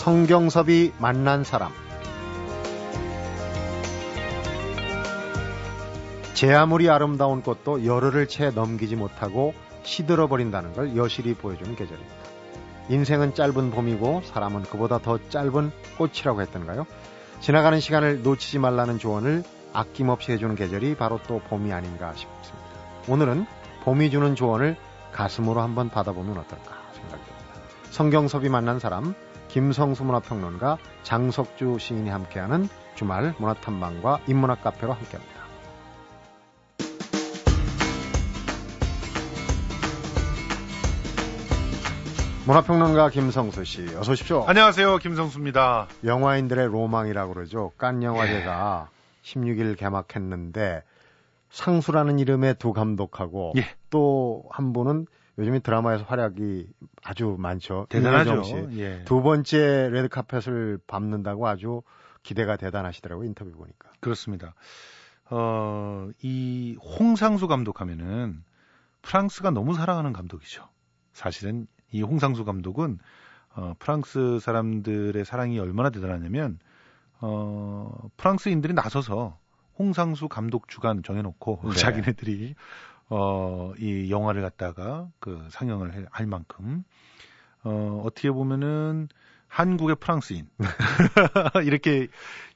성경섭이 0.00 0.94
만난 0.98 1.44
사람 1.44 1.70
제 6.32 6.54
아무리 6.54 6.88
아름다운 6.88 7.42
꽃도 7.42 7.84
열흘을 7.84 8.26
채 8.26 8.48
넘기지 8.48 8.96
못하고 8.96 9.52
시들어 9.82 10.26
버린다는 10.26 10.72
걸 10.72 10.96
여실히 10.96 11.34
보여주는 11.34 11.76
계절입니다. 11.76 12.14
인생은 12.88 13.34
짧은 13.34 13.72
봄이고 13.72 14.22
사람은 14.24 14.62
그보다 14.62 14.96
더 15.00 15.18
짧은 15.28 15.70
꽃이라고 15.98 16.40
했던가요? 16.40 16.86
지나가는 17.40 17.78
시간을 17.78 18.22
놓치지 18.22 18.58
말라는 18.58 18.98
조언을 18.98 19.44
아낌없이 19.74 20.32
해주는 20.32 20.54
계절이 20.54 20.94
바로 20.94 21.20
또 21.28 21.40
봄이 21.40 21.74
아닌가 21.74 22.14
싶습니다. 22.14 22.70
오늘은 23.06 23.44
봄이 23.84 24.10
주는 24.10 24.34
조언을 24.34 24.78
가슴으로 25.12 25.60
한번 25.60 25.90
받아보면 25.90 26.38
어떨까 26.38 26.78
생각됩니다. 26.94 27.36
성경섭이 27.90 28.48
만난 28.48 28.78
사람 28.78 29.14
김성수 29.52 30.04
문화평론가 30.04 30.78
장석주 31.02 31.78
시인이 31.80 32.08
함께하는 32.08 32.68
주말 32.94 33.34
문화탐방과 33.38 34.20
인문학 34.28 34.62
카페로 34.62 34.92
함께합니다. 34.92 35.40
문화평론가 42.46 43.10
김성수 43.10 43.64
씨, 43.64 43.86
어서 43.96 44.12
오십시오. 44.12 44.44
안녕하세요, 44.46 44.98
김성수입니다. 44.98 45.88
영화인들의 46.04 46.68
로망이라고 46.68 47.34
그러죠. 47.34 47.72
깐 47.76 48.02
영화제가 48.04 48.88
예. 48.88 49.00
16일 49.22 49.76
개막했는데 49.76 50.84
상수라는 51.50 52.20
이름의 52.20 52.54
두 52.58 52.72
감독하고 52.72 53.54
예. 53.56 53.66
또한 53.90 54.72
분은 54.72 55.06
요즘에 55.40 55.60
드라마에서 55.60 56.04
활약이 56.04 56.68
아주 57.02 57.36
많죠. 57.38 57.86
대단하죠. 57.88 58.68
예. 58.72 59.04
두 59.04 59.22
번째 59.22 59.88
레드 59.90 60.08
카펫을 60.08 60.78
밟는다고 60.86 61.48
아주 61.48 61.82
기대가 62.22 62.56
대단하시더라고요. 62.56 63.26
인터뷰 63.26 63.50
보니까. 63.52 63.88
그렇습니다. 64.00 64.54
어, 65.30 66.10
이 66.20 66.76
홍상수 66.82 67.48
감독 67.48 67.80
하면은 67.80 68.44
프랑스가 69.00 69.50
너무 69.50 69.74
사랑하는 69.74 70.12
감독이죠. 70.12 70.68
사실은 71.14 71.66
이 71.90 72.02
홍상수 72.02 72.44
감독은 72.44 72.98
어, 73.54 73.74
프랑스 73.78 74.38
사람들의 74.40 75.24
사랑이 75.24 75.58
얼마나 75.58 75.88
대단하냐면 75.88 76.58
어, 77.20 78.10
프랑스인들이 78.18 78.74
나서서 78.74 79.38
홍상수 79.78 80.28
감독 80.28 80.68
주간 80.68 81.02
정해놓고 81.02 81.60
네. 81.64 81.74
자기네들이 81.74 82.54
어, 83.10 83.72
이 83.78 84.10
영화를 84.10 84.40
갖다가 84.40 85.08
그 85.18 85.46
상영을 85.50 86.06
할 86.10 86.26
만큼 86.26 86.84
어, 87.62 88.02
어떻게 88.04 88.30
보면은 88.30 89.08
한국의 89.48 89.96
프랑스인 89.96 90.48
이렇게 91.66 92.06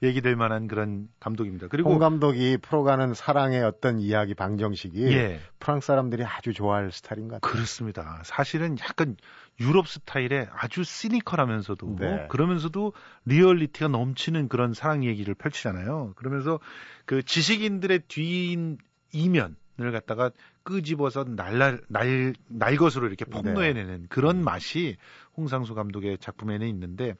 얘기될 0.00 0.36
만한 0.36 0.68
그런 0.68 1.08
감독입니다. 1.18 1.66
그리고 1.66 1.90
홍 1.90 1.98
감독이 1.98 2.56
풀어가는 2.56 3.14
사랑의 3.14 3.64
어떤 3.64 3.98
이야기 3.98 4.34
방정식이 4.34 5.02
예. 5.12 5.40
프랑스 5.58 5.88
사람들이 5.88 6.24
아주 6.24 6.54
좋아할 6.54 6.92
스타일인 6.92 7.26
것 7.26 7.40
같아요. 7.40 7.52
그렇습니다. 7.52 8.22
사실은 8.24 8.78
약간 8.78 9.16
유럽 9.58 9.88
스타일의 9.88 10.46
아주 10.52 10.84
시니컬하면서도 10.84 11.96
네. 11.98 12.26
그러면서도 12.28 12.92
리얼리티가 13.24 13.88
넘치는 13.88 14.48
그런 14.48 14.72
사랑 14.72 15.04
얘기를 15.04 15.34
펼치잖아요. 15.34 16.12
그러면서 16.14 16.60
그 17.06 17.24
지식인들의 17.24 18.02
뒤인 18.06 18.78
이면 19.12 19.56
을 19.80 19.90
갖다가 19.90 20.30
끄집어서 20.62 21.24
날날 21.24 21.80
날 21.88 22.34
날 22.48 22.76
것으로 22.76 23.08
이렇게 23.08 23.24
폭로해내는 23.24 24.02
네. 24.02 24.06
그런 24.08 24.44
맛이 24.44 24.96
홍상수 25.36 25.74
감독의 25.74 26.18
작품에는 26.18 26.66
있는데 26.68 27.14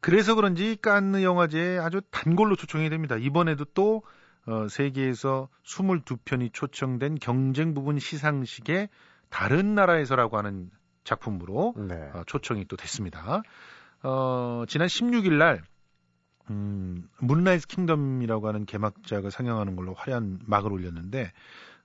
그래서 0.00 0.34
그런지 0.34 0.76
깐느 0.80 1.22
영화제에 1.22 1.78
아주 1.78 2.02
단골로 2.10 2.56
초청이 2.56 2.90
됩니다. 2.90 3.16
이번에도 3.16 3.64
또 3.64 4.02
어, 4.46 4.68
세계에서 4.68 5.48
22편이 5.64 6.52
초청된 6.52 7.16
경쟁 7.16 7.74
부문 7.74 7.98
시상식에 7.98 8.88
다른 9.30 9.74
나라에서라고 9.74 10.36
하는 10.38 10.70
작품으로 11.04 11.74
네. 11.76 11.94
어, 12.12 12.22
초청이 12.26 12.66
또 12.66 12.76
됐습니다. 12.76 13.42
어, 14.02 14.64
지난 14.68 14.86
16일 14.88 15.32
날 15.32 15.62
음, 16.50 17.08
문라이즈 17.18 17.66
킹덤이라고 17.66 18.48
하는 18.48 18.66
개막작을 18.66 19.30
상영하는 19.30 19.76
걸로 19.76 19.94
화려한 19.94 20.40
막을 20.46 20.72
올렸는데 20.72 21.32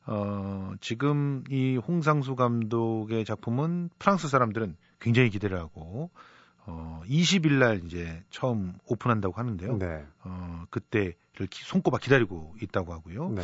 어, 0.05 0.73
지금 0.81 1.43
이 1.49 1.77
홍상수 1.77 2.35
감독의 2.35 3.25
작품은 3.25 3.89
프랑스 3.99 4.27
사람들은 4.27 4.75
굉장히 4.99 5.29
기대를 5.29 5.59
하고 5.59 6.09
어, 6.65 7.01
20일 7.07 7.53
날 7.53 7.81
이제 7.85 8.23
처음 8.29 8.73
오픈한다고 8.85 9.33
하는데요. 9.35 9.77
네. 9.77 10.05
어, 10.23 10.63
그때를 10.69 11.15
손꼽아 11.49 11.97
기다리고 11.97 12.55
있다고 12.61 12.93
하고요. 12.93 13.29
네. 13.29 13.41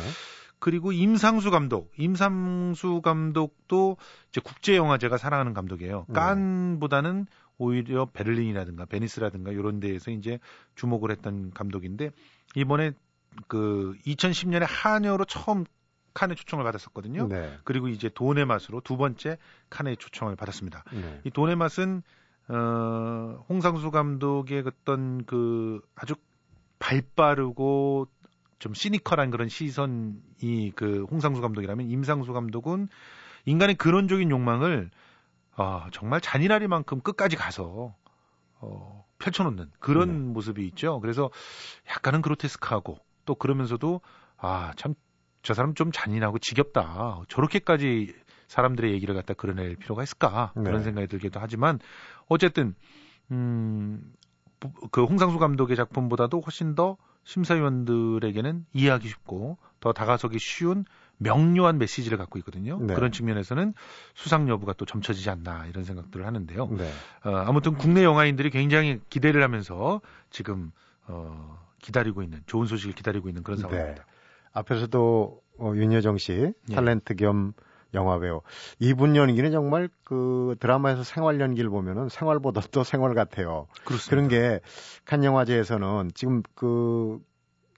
그리고 0.60 0.90
임상수 0.90 1.50
감독, 1.50 1.92
임상수 1.96 3.00
감독도 3.02 3.96
이제 4.30 4.40
국제 4.42 4.76
영화제가 4.76 5.16
사랑하는 5.16 5.54
감독이에요. 5.54 6.06
네. 6.08 6.14
깐보다는 6.14 7.26
오히려 7.58 8.06
베를린이라든가 8.06 8.86
베니스라든가 8.86 9.50
이런 9.50 9.80
데에서 9.80 10.10
이제 10.10 10.38
주목을 10.76 11.10
했던 11.10 11.50
감독인데 11.50 12.10
이번에 12.54 12.92
그 13.46 13.94
2010년에 14.06 14.64
한여로 14.66 15.24
처음 15.24 15.64
칸의 16.14 16.36
초청을 16.36 16.64
받았었거든요. 16.64 17.28
네. 17.28 17.58
그리고 17.64 17.88
이제 17.88 18.08
돈의 18.08 18.46
맛으로 18.46 18.80
두 18.80 18.96
번째 18.96 19.38
칸의 19.70 19.96
초청을 19.98 20.36
받았습니다. 20.36 20.84
네. 20.92 21.20
이 21.24 21.30
돈의 21.30 21.56
맛은 21.56 22.02
어, 22.48 23.44
홍상수 23.48 23.90
감독의 23.90 24.64
어떤 24.66 25.24
그 25.26 25.80
아주 25.94 26.14
발빠르고 26.78 28.08
좀 28.58 28.74
시니컬한 28.74 29.30
그런 29.30 29.48
시선이 29.48 30.72
그 30.74 31.06
홍상수 31.10 31.40
감독이라면 31.40 31.86
임상수 31.86 32.32
감독은 32.32 32.88
인간의 33.44 33.76
근원적인 33.76 34.30
욕망을 34.30 34.90
어, 35.58 35.86
정말 35.92 36.20
잔인하리만큼 36.20 37.00
끝까지 37.00 37.36
가서 37.36 37.94
어, 38.60 39.04
펼쳐놓는 39.18 39.70
그런 39.80 40.08
네. 40.08 40.32
모습이 40.32 40.64
있죠. 40.68 41.00
그래서 41.00 41.30
약간은 41.90 42.22
그로테스크하고 42.22 42.98
또 43.24 43.34
그러면서도 43.34 44.00
아 44.38 44.72
참 44.76 44.94
저 45.42 45.54
사람 45.54 45.74
좀 45.74 45.92
잔인하고 45.92 46.38
지겹다. 46.38 47.22
저렇게까지 47.28 48.14
사람들의 48.48 48.92
얘기를 48.92 49.14
갖다 49.14 49.34
그려낼 49.34 49.76
필요가 49.76 50.02
있을까? 50.02 50.52
네. 50.56 50.64
그런 50.64 50.82
생각이 50.82 51.06
들기도 51.06 51.40
하지만 51.40 51.78
어쨌든 52.26 52.74
음, 53.30 54.12
그 54.90 55.04
홍상수 55.04 55.38
감독의 55.38 55.76
작품보다도 55.76 56.40
훨씬 56.40 56.74
더 56.74 56.96
심사위원들에게는 57.24 58.66
이해하기 58.72 59.08
쉽고 59.08 59.58
더 59.80 59.92
다가서기 59.92 60.38
쉬운 60.38 60.84
명료한 61.18 61.78
메시지를 61.78 62.16
갖고 62.18 62.38
있거든요. 62.40 62.78
네. 62.80 62.94
그런 62.94 63.12
측면에서는 63.12 63.74
수상 64.14 64.48
여부가 64.48 64.72
또 64.72 64.84
점쳐지지 64.84 65.30
않나 65.30 65.66
이런 65.66 65.84
생각들을 65.84 66.24
하는데요. 66.26 66.66
네. 66.68 66.90
어, 67.24 67.30
아무튼 67.46 67.76
국내 67.76 68.04
영화인들이 68.04 68.50
굉장히 68.50 69.00
기대를 69.10 69.42
하면서 69.42 70.00
지금 70.30 70.70
어, 71.06 71.58
기다리고 71.82 72.22
있는 72.22 72.40
좋은 72.46 72.66
소식을 72.66 72.94
기다리고 72.94 73.28
있는 73.28 73.42
그런 73.42 73.58
네. 73.58 73.62
상황입니다. 73.62 74.02
네. 74.04 74.08
앞에서도 74.52 75.40
어, 75.58 75.72
윤여정 75.74 76.18
씨 76.18 76.52
예. 76.70 76.74
탤런트 76.74 77.16
겸 77.16 77.52
영화 77.94 78.18
배우 78.18 78.42
이분 78.78 79.16
연기는 79.16 79.50
정말 79.50 79.88
그 80.04 80.56
드라마에서 80.60 81.02
생활 81.02 81.40
연기를 81.40 81.70
보면은 81.70 82.08
생활보다 82.10 82.60
또 82.70 82.84
생활 82.84 83.14
같아요. 83.14 83.66
그렇습니다. 83.84 84.10
그런 84.10 84.28
게 84.28 84.60
칸 85.04 85.24
영화제에서는 85.24 86.10
지금 86.14 86.42
그 86.54 87.18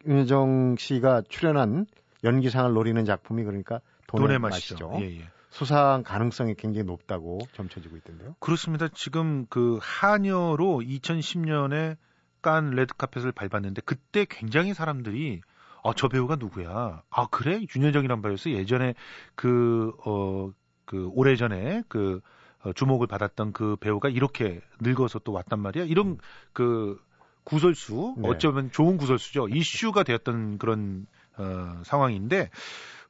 윤여정 0.06 0.76
씨가 0.79 1.23
출연한 1.29 1.87
연기상을 2.25 2.72
노리는 2.72 3.05
작품이 3.05 3.44
그러니까 3.44 3.81
돈의, 4.06 4.26
돈의 4.26 4.38
맛이죠. 4.38 4.93
예, 5.00 5.20
예. 5.20 5.28
수상 5.50 6.02
가능성이 6.05 6.55
굉장히 6.55 6.84
높다고 6.84 7.40
점쳐지고 7.55 7.96
있던데요. 7.99 8.37
그렇습니다. 8.38 8.88
지금 8.88 9.46
그 9.49 9.78
한여로 9.82 10.81
2010년에 10.84 11.96
깐 12.40 12.70
레드카펫을 12.70 13.32
밟았는데 13.32 13.82
그때 13.84 14.26
굉장히 14.28 14.75
사람들이 14.75 15.43
아, 15.82 15.93
저 15.96 16.08
배우가 16.08 16.37
누구야? 16.37 17.02
아, 17.08 17.26
그래? 17.31 17.61
윤여정이란 17.75 18.23
배우였어? 18.23 18.50
예전에 18.50 18.94
그, 19.34 19.93
어, 20.05 20.50
그, 20.84 21.08
오래전에 21.14 21.82
그, 21.88 22.20
어, 22.62 22.73
주목을 22.73 23.06
받았던 23.06 23.52
그 23.52 23.76
배우가 23.76 24.11
이렇게 24.11 24.61
늙어서 24.81 25.19
또 25.20 25.32
왔단 25.32 25.58
말이야? 25.58 25.84
이런 25.84 26.19
그 26.52 27.00
구설수, 27.44 28.16
네. 28.19 28.28
어쩌면 28.28 28.70
좋은 28.70 28.99
구설수죠. 28.99 29.49
이슈가 29.49 30.02
되었던 30.02 30.58
그런, 30.58 31.06
어, 31.40 31.82
상황인데, 31.84 32.50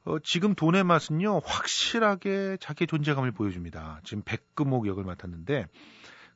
어, 0.05 0.17
지금 0.19 0.55
돈의 0.55 0.83
맛은요, 0.83 1.41
확실하게 1.43 2.57
자기 2.59 2.87
존재감을 2.87 3.31
보여줍니다. 3.31 4.01
지금 4.03 4.23
백금옥 4.23 4.87
역을 4.87 5.03
맡았는데, 5.03 5.67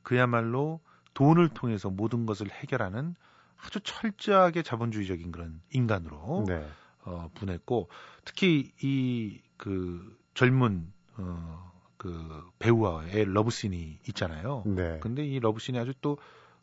그야말로 0.02 0.80
돈을 1.14 1.48
통해서 1.48 1.90
모든 1.90 2.26
것을 2.26 2.50
해결하는 2.50 3.16
아주 3.56 3.80
철저하게 3.80 4.62
자본주의적인 4.62 5.32
그런 5.32 5.60
인간으로 5.72 6.44
네. 6.46 6.64
어, 7.04 7.30
분했고 7.34 7.88
특히 8.24 8.72
이 8.82 9.40
그 9.56 10.16
젊은 10.34 10.92
어, 11.16 11.72
그 11.96 12.44
배우와의 12.58 13.32
러브씬이 13.32 14.00
있잖아요. 14.08 14.62
네. 14.66 14.98
근데 15.00 15.24
이 15.24 15.40
러브씬이 15.40 15.78
아주 15.78 15.92
또 16.00 16.18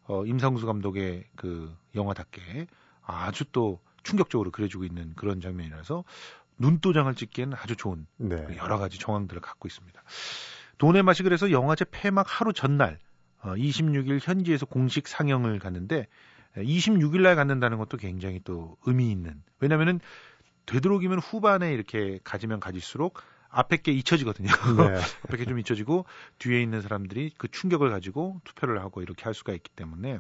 어, 0.06 0.26
임상수 0.26 0.66
감독의 0.66 1.26
그 1.36 1.76
영화답게 1.96 2.68
아주 3.02 3.46
또 3.52 3.80
충격적으로 4.04 4.52
그려주고 4.52 4.84
있는 4.84 5.14
그런 5.16 5.42
장면이라서 5.42 6.04
눈도장을 6.60 7.14
찍기에는 7.16 7.58
아주 7.60 7.76
좋은 7.76 8.06
네. 8.18 8.44
그 8.46 8.56
여러 8.58 8.78
가지 8.78 9.00
정황들을 9.00 9.42
갖고 9.42 9.68
있습니다. 9.68 10.02
돈의 10.78 11.04
맛이 11.04 11.24
그래서 11.24 11.52
영화제 11.52 11.86
폐막 11.90 12.26
하루 12.30 12.54
전날 12.54 13.00
어, 13.42 13.54
26일 13.56 14.20
현지에서 14.22 14.66
공식 14.66 15.08
상영을 15.08 15.60
갔는데 15.60 16.08
26일 16.56 17.22
날 17.22 17.36
갖는다는 17.36 17.78
것도 17.78 17.98
굉장히 17.98 18.40
또 18.44 18.78
의미 18.86 19.12
있는 19.12 19.42
왜냐면은 19.60 20.00
되도록이면 20.66 21.20
후반에 21.20 21.74
이렇게 21.74 22.20
가지면 22.24 22.60
가질수록 22.60 23.20
앞에 23.54 23.78
게 23.78 23.92
잊혀지거든요. 23.92 24.48
네. 24.50 24.54
앞에 25.30 25.38
게 25.38 25.46
좀 25.46 25.60
잊혀지고 25.60 26.06
뒤에 26.40 26.62
있는 26.62 26.82
사람들이 26.82 27.32
그 27.38 27.48
충격을 27.50 27.90
가지고 27.90 28.42
투표를 28.44 28.80
하고 28.82 29.02
이렇게 29.02 29.24
할 29.24 29.34
수가 29.34 29.54
있기 29.54 29.70
때문에 29.76 30.20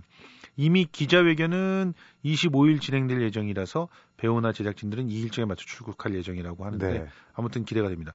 이미 0.56 0.86
기자회견은 0.86 1.94
25일 2.24 2.80
진행될 2.82 3.22
예정이라서 3.22 3.88
배우나 4.18 4.52
제작진들은 4.54 5.10
이 5.10 5.20
일정에 5.22 5.46
맞춰 5.46 5.66
출국할 5.66 6.14
예정이라고 6.16 6.66
하는데 6.66 6.88
네. 7.00 7.08
아무튼 7.34 7.66
기대가 7.66 7.90
됩니다. 7.90 8.12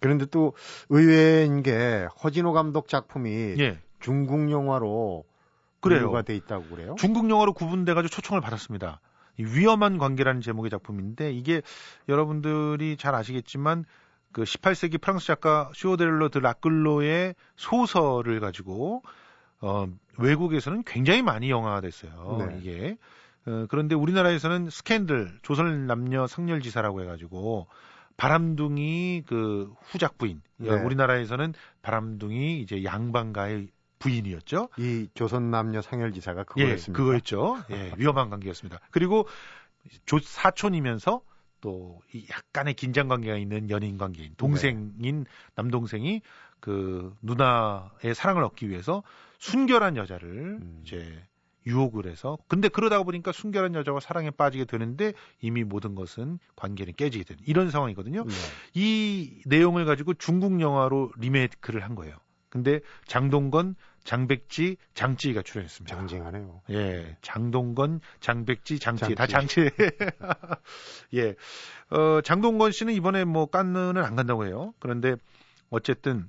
그런데 0.00 0.26
또 0.26 0.54
의외인 0.88 1.62
게 1.62 2.06
허진호 2.22 2.52
감독 2.52 2.88
작품이 2.88 3.30
예. 3.58 3.78
중국 4.00 4.50
영화로 4.50 5.24
그래요. 5.80 6.10
가돼 6.10 6.34
있다고 6.36 6.64
그래요? 6.68 6.94
중국 6.98 7.28
영화로 7.30 7.52
구분돼 7.54 7.94
가지고 7.94 8.10
초청을 8.10 8.40
받았습니다. 8.40 9.00
위험한 9.38 9.96
관계라는 9.98 10.42
제목의 10.42 10.70
작품인데 10.70 11.32
이게 11.32 11.62
여러분들이 12.08 12.96
잘 12.98 13.14
아시겠지만 13.14 13.84
그 14.32 14.42
18세기 14.42 15.00
프랑스 15.00 15.26
작가 15.26 15.70
쇼데를로 15.74 16.28
드 16.28 16.38
라클로의 16.38 17.34
소설을 17.56 18.40
가지고 18.40 19.02
어 19.60 19.88
외국에서는 20.18 20.82
굉장히 20.84 21.22
많이 21.22 21.50
영화화됐어요. 21.50 22.36
네. 22.38 22.58
이게 22.58 22.96
어, 23.46 23.66
그런데 23.68 23.94
우리나라에서는 23.94 24.70
스캔들 24.70 25.38
조선 25.42 25.86
남녀 25.86 26.26
상렬지사라고 26.26 27.02
해가지고 27.02 27.66
바람둥이 28.16 29.24
그 29.26 29.72
후작 29.82 30.18
부인 30.18 30.42
네. 30.58 30.70
우리나라에서는 30.70 31.54
바람둥이 31.82 32.60
이제 32.60 32.84
양반가의 32.84 33.68
부인이었죠. 33.98 34.68
이 34.78 35.08
조선 35.14 35.50
남녀 35.50 35.80
상열지사가 35.82 36.44
그거였습니다. 36.44 36.90
예, 36.90 36.92
그거였죠. 36.92 37.58
예, 37.70 37.92
위험한 37.96 38.30
관계였습니다. 38.30 38.80
그리고 38.90 39.26
조 40.06 40.18
사촌이면서 40.18 41.20
또이 41.60 42.26
약간의 42.30 42.74
긴장 42.74 43.08
관계가 43.08 43.36
있는 43.36 43.70
연인 43.70 43.98
관계인 43.98 44.34
동생인 44.36 44.94
네. 44.98 45.24
남동생이 45.54 46.22
그 46.60 47.14
누나의 47.22 48.14
사랑을 48.14 48.44
얻기 48.44 48.68
위해서 48.68 49.02
순결한 49.38 49.96
여자를 49.96 50.58
음. 50.60 50.82
이제 50.84 51.22
유혹을 51.66 52.06
해서 52.06 52.38
근데 52.48 52.68
그러다 52.68 53.02
보니까 53.02 53.32
순결한 53.32 53.74
여자와 53.74 54.00
사랑에 54.00 54.30
빠지게 54.30 54.64
되는데 54.64 55.12
이미 55.40 55.64
모든 55.64 55.94
것은 55.94 56.38
관계는 56.56 56.94
깨지게 56.94 57.24
되는 57.24 57.42
이런 57.46 57.70
상황이거든요. 57.70 58.24
네. 58.24 58.34
이 58.74 59.42
내용을 59.46 59.84
가지고 59.84 60.14
중국 60.14 60.60
영화로 60.60 61.12
리메이크를 61.18 61.82
한 61.82 61.94
거예요. 61.94 62.16
근데 62.48 62.80
장동건, 63.06 63.76
장백지, 64.10 64.76
장찌가 64.92 65.40
출연했습니다. 65.42 65.96
장쟁하네요. 65.96 66.62
예, 66.70 67.16
장동건, 67.22 68.00
장백지, 68.18 68.80
장찌, 68.80 69.02
장찌. 69.02 69.14
다 69.14 69.28
장찌. 69.28 69.70
예, 71.14 71.36
어, 71.90 72.20
장동건 72.20 72.72
씨는 72.72 72.92
이번에 72.94 73.24
뭐 73.24 73.46
깐느는 73.46 74.04
안 74.04 74.16
간다고 74.16 74.46
해요. 74.46 74.74
그런데 74.80 75.14
어쨌든 75.68 76.28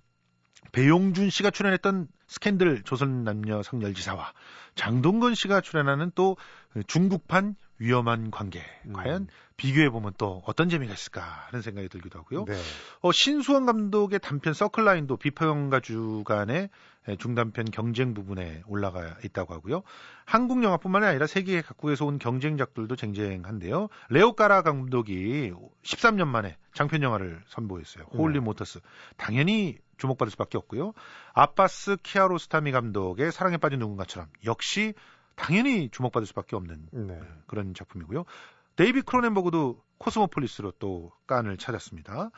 배용준 0.73 1.31
씨가 1.31 1.49
출연했던 1.49 2.07
스캔들 2.27 2.83
조선 2.83 3.23
남녀 3.23 3.63
상렬지사와 3.63 4.31
장동건 4.75 5.33
씨가 5.33 5.61
출연하는 5.61 6.11
또 6.13 6.37
중국판 6.85 7.55
위험한 7.79 8.29
관계. 8.29 8.63
음. 8.85 8.93
과연 8.93 9.27
비교해 9.57 9.89
보면 9.89 10.13
또 10.19 10.43
어떤 10.45 10.69
재미가 10.69 10.93
있을까 10.93 11.21
하는 11.47 11.63
생각이 11.63 11.89
들기도 11.89 12.19
하고요. 12.19 12.45
네. 12.45 12.53
어, 13.01 13.11
신수원 13.11 13.65
감독의 13.65 14.19
단편 14.19 14.53
서클라인도 14.53 15.17
비평가 15.17 15.79
주간의 15.79 16.69
중단편 17.19 17.65
경쟁 17.71 18.13
부문에 18.13 18.63
올라가 18.67 19.17
있다고 19.23 19.53
하고요. 19.53 19.83
한국 20.25 20.63
영화뿐만 20.63 21.03
아니라 21.03 21.27
세계 21.27 21.61
각국에서 21.61 22.05
온 22.05 22.19
경쟁작들도 22.19 22.95
쟁쟁한데요. 22.95 23.89
레오 24.09 24.33
까라 24.33 24.61
감독이 24.61 25.51
13년 25.83 26.27
만에 26.27 26.57
장편 26.73 27.01
영화를 27.01 27.41
선보였어요. 27.47 28.05
홀리 28.13 28.35
네. 28.35 28.39
모터스. 28.39 28.79
당연히 29.17 29.77
주목받을 29.97 30.31
수밖에 30.31 30.57
없고요. 30.57 30.93
압바스 31.33 31.97
키아로스타미 32.03 32.71
감독의 32.71 33.31
사랑에 33.31 33.57
빠진 33.57 33.79
누군가처럼 33.79 34.29
역시 34.45 34.93
당연히 35.35 35.89
주목받을 35.89 36.27
수밖에 36.27 36.55
없는 36.55 36.87
네. 36.91 37.19
그런 37.47 37.73
작품이고요. 37.73 38.25
데이비드 38.75 39.01
크로넨버그도 39.01 39.83
Cosmopolis로 39.97 40.73
또 40.79 41.11
칸을 41.27 41.57
찾았습니다. 41.57 42.31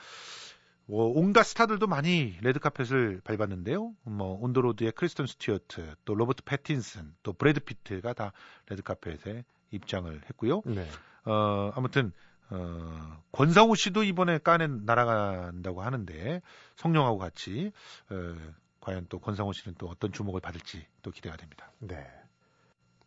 뭐 0.86 1.08
온갖 1.18 1.44
스타들도 1.44 1.88
많이 1.88 2.38
레드카펫을 2.42 3.22
밟았는데요. 3.24 3.94
뭐 4.04 4.38
On 4.42 4.51
the 4.51 4.64
Road의 4.64 4.92
크리스턴 4.94 5.28
스튜어트, 5.28 5.96
또 6.06 6.14
로버트 6.16 6.44
패틴슨, 6.44 7.14
또 7.24 7.34
브래드 7.34 7.62
피트가 7.62 8.14
다 8.14 8.34
레드카펫에 8.70 9.44
입장을 9.72 10.22
했고요. 10.30 10.62
네. 10.66 10.88
어 11.26 11.72
아무튼 11.76 12.12
어 12.50 13.22
권상우 13.32 13.76
씨도 13.76 14.04
이번에 14.04 14.38
칸에 14.40 14.68
날아간다고 14.68 15.82
하는데 15.82 16.42
성룡하고 16.76 17.18
같이 17.18 17.72
어, 18.12 18.36
과연 18.82 19.06
또 19.10 19.20
권상우 19.20 19.54
씨는 19.54 19.76
또 19.78 19.88
어떤 19.88 20.12
주목을 20.12 20.42
받을지 20.42 20.86
또 21.02 21.12
기대가 21.12 21.38
됩니다. 21.38 21.72
네. 21.80 22.06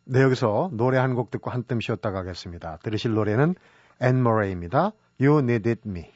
네, 0.09 0.21
여기서 0.21 0.69
노래 0.73 0.97
한 0.97 1.13
곡 1.15 1.29
듣고 1.31 1.51
한뜸 1.51 1.79
쉬었다 1.81 2.11
가겠습니다. 2.11 2.77
들으실 2.77 3.13
노래는 3.13 3.55
앤 4.01 4.23
머레이입니다. 4.23 4.93
You 5.19 5.39
Needed 5.39 5.81
Me. 5.85 6.11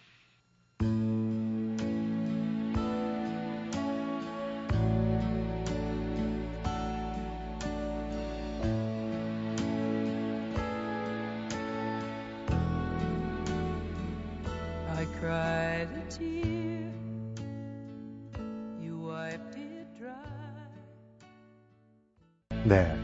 네. 22.64 22.96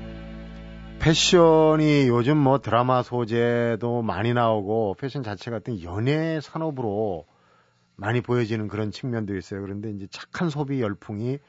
패션이 1.00 2.08
요즘 2.08 2.38
뭐 2.38 2.60
드라마 2.60 3.02
소재도 3.02 4.02
많이 4.02 4.34
나오고 4.34 4.98
패션 5.00 5.24
자체가 5.24 5.58
어떤 5.58 5.82
연예 5.82 6.40
산업으로 6.42 7.26
많이 7.96 8.22
보여지는 8.22 8.68
그런 8.68 8.92
측면도 8.92 9.36
있어요. 9.36 9.62
그런데 9.62 9.90
이제 9.90 10.08
착한 10.12 10.50
소비 10.50 10.82
열풍이 10.82 11.40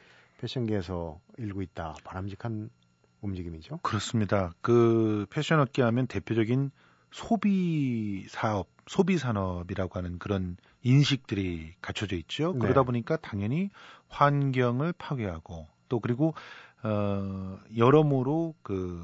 패션계에서 0.40 1.20
일고 1.36 1.62
있다. 1.62 1.96
바람직한 2.04 2.70
움직임이죠. 3.20 3.78
그렇습니다. 3.82 4.52
그 4.62 5.26
패션 5.30 5.60
업계 5.60 5.82
하면 5.82 6.06
대표적인 6.06 6.70
소비 7.10 8.26
사업, 8.28 8.68
소비 8.88 9.18
산업이라고 9.18 9.98
하는 9.98 10.18
그런 10.18 10.56
인식들이 10.82 11.74
갖춰져 11.80 12.16
있죠. 12.16 12.52
네. 12.52 12.58
그러다 12.60 12.82
보니까 12.82 13.16
당연히 13.16 13.70
환경을 14.08 14.94
파괴하고 14.94 15.66
또 15.88 16.00
그리고 16.00 16.34
어 16.82 17.58
여러모로 17.76 18.54
그 18.62 19.02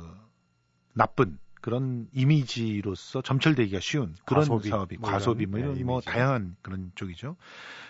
나쁜 0.94 1.38
그런 1.60 2.08
이미지로서 2.12 3.22
점철되기가 3.22 3.80
쉬운 3.80 4.14
그런 4.26 4.42
과소비, 4.42 4.68
사업이 4.68 4.96
뭐 4.98 5.10
과소비 5.10 5.46
뭐 5.46 5.58
이런 5.58 5.74
네, 5.74 5.84
뭐 5.84 6.00
다양한 6.00 6.56
그런 6.62 6.92
쪽이죠. 6.94 7.36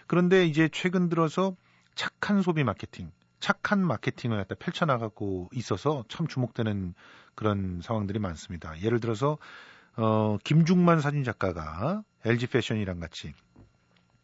그런데 0.06 0.46
이제 0.46 0.68
최근 0.72 1.08
들어서 1.08 1.56
착한 1.94 2.42
소비 2.42 2.62
마케팅, 2.64 3.10
착한 3.40 3.84
마케팅을 3.84 4.36
갖다 4.38 4.54
펼쳐나가고 4.54 5.50
있어서 5.52 6.04
참 6.08 6.26
주목되는 6.26 6.94
그런 7.34 7.80
상황들이 7.82 8.20
많습니다. 8.20 8.80
예를 8.80 9.00
들어서 9.00 9.38
어 9.96 10.38
김중만 10.42 11.00
사진 11.00 11.24
작가가 11.24 12.02
LG 12.24 12.48
패션이랑 12.48 13.00
같이 13.00 13.32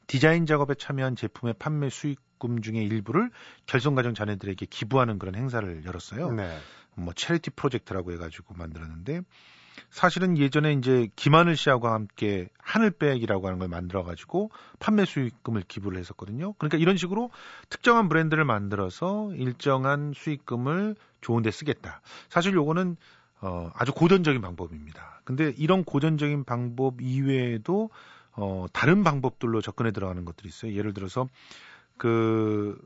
디자인 0.07 0.47
작업에 0.47 0.75
참여한 0.75 1.15
제품의 1.15 1.55
판매 1.59 1.89
수익금 1.89 2.63
중의 2.63 2.85
일부를 2.85 3.31
결손 3.67 3.95
가정 3.95 4.15
자녀들에게 4.15 4.67
기부하는 4.67 5.19
그런 5.21 5.37
행사를 5.37 5.85
열었어요. 5.85 6.33
네. 6.33 6.59
뭐 6.97 7.13
체리티 7.15 7.51
프로젝트라고 7.51 8.13
해가지고 8.13 8.55
만들었는데 8.55 9.23
사실은 9.91 10.37
예전에 10.37 10.73
이제 10.73 11.09
김하늘 11.17 11.57
씨하고 11.57 11.89
함께 11.89 12.49
하늘백이라고 12.59 13.47
하는 13.47 13.59
걸 13.59 13.69
만들어가지고 13.69 14.51
판매 14.79 15.05
수익금을 15.05 15.63
기부를 15.67 15.99
했었거든요. 15.99 16.55
그러니까 16.55 16.79
이런 16.79 16.97
식으로 16.97 17.31
특정한 17.69 18.09
브랜드를 18.09 18.45
만들어서 18.45 19.33
일정한 19.35 20.13
수익금을 20.15 20.97
좋은 21.21 21.43
데 21.43 21.51
쓰겠다. 21.51 22.01
사실 22.29 22.55
요거는 22.55 22.97
어, 23.41 23.71
아주 23.75 23.93
고전적인 23.93 24.41
방법입니다. 24.41 25.21
근데 25.25 25.53
이런 25.57 25.85
고전적인 25.85 26.45
방법 26.45 27.01
이외에도 27.01 27.91
어, 28.33 28.67
다른 28.73 29.03
방법들로 29.03 29.61
접근해 29.61 29.93
들어가는 29.93 30.25
것들이 30.25 30.49
있어요. 30.49 30.75
예를 30.75 30.93
들어서 30.93 31.29
그 31.97 32.79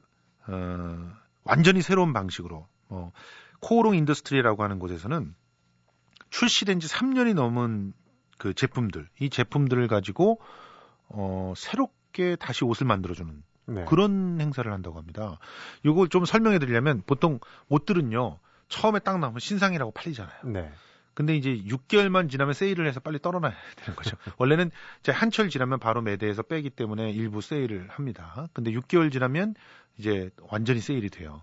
어, 0.47 1.13
완전히 1.45 1.83
새로운 1.83 2.13
방식으로 2.13 2.67
어, 2.89 3.13
코오롱 3.61 3.95
인더스트리라고 3.97 4.63
하는 4.63 4.79
곳에서는 4.79 5.35
출시된 6.31 6.81
지 6.81 6.89
3년이 6.89 7.35
넘은 7.35 7.93
그 8.39 8.55
제품들, 8.55 9.09
이 9.21 9.31
제품들을 9.31 9.87
가지고 9.89 10.41
어 11.09 11.53
새롭게 11.57 12.37
다시 12.37 12.65
옷을 12.65 12.87
만들어주는 12.87 13.43
네. 13.67 13.85
그런 13.85 14.41
행사를 14.41 14.71
한다고 14.71 14.99
합니다. 14.99 15.39
이걸 15.85 16.09
좀 16.09 16.25
설명해 16.25 16.59
드리려면 16.59 17.03
보통 17.07 17.39
옷들은요 17.69 18.39
처음에 18.75 18.99
딱 18.99 19.21
나오면 19.21 19.39
신상이라고 19.39 19.93
팔리잖아요. 19.93 20.37
네. 20.47 20.73
근데 21.15 21.37
이제 21.37 21.57
6개월만 21.57 22.29
지나면 22.29 22.55
세일을 22.55 22.89
해서 22.89 22.99
빨리 22.99 23.21
떨어놔야 23.21 23.55
되는 23.77 23.95
거죠. 23.95 24.17
원래는 24.37 24.73
이제 25.01 25.13
한철 25.13 25.49
지나면 25.49 25.79
바로 25.79 26.03
매대에서 26.03 26.43
빼기 26.43 26.71
때문에 26.71 27.11
일부 27.13 27.41
세일을 27.41 27.87
합니다. 27.89 28.49
근데 28.53 28.73
6개월 28.73 29.13
지나면 29.13 29.55
이제 29.97 30.31
완전히 30.51 30.81
세일이 30.81 31.09
돼요. 31.11 31.43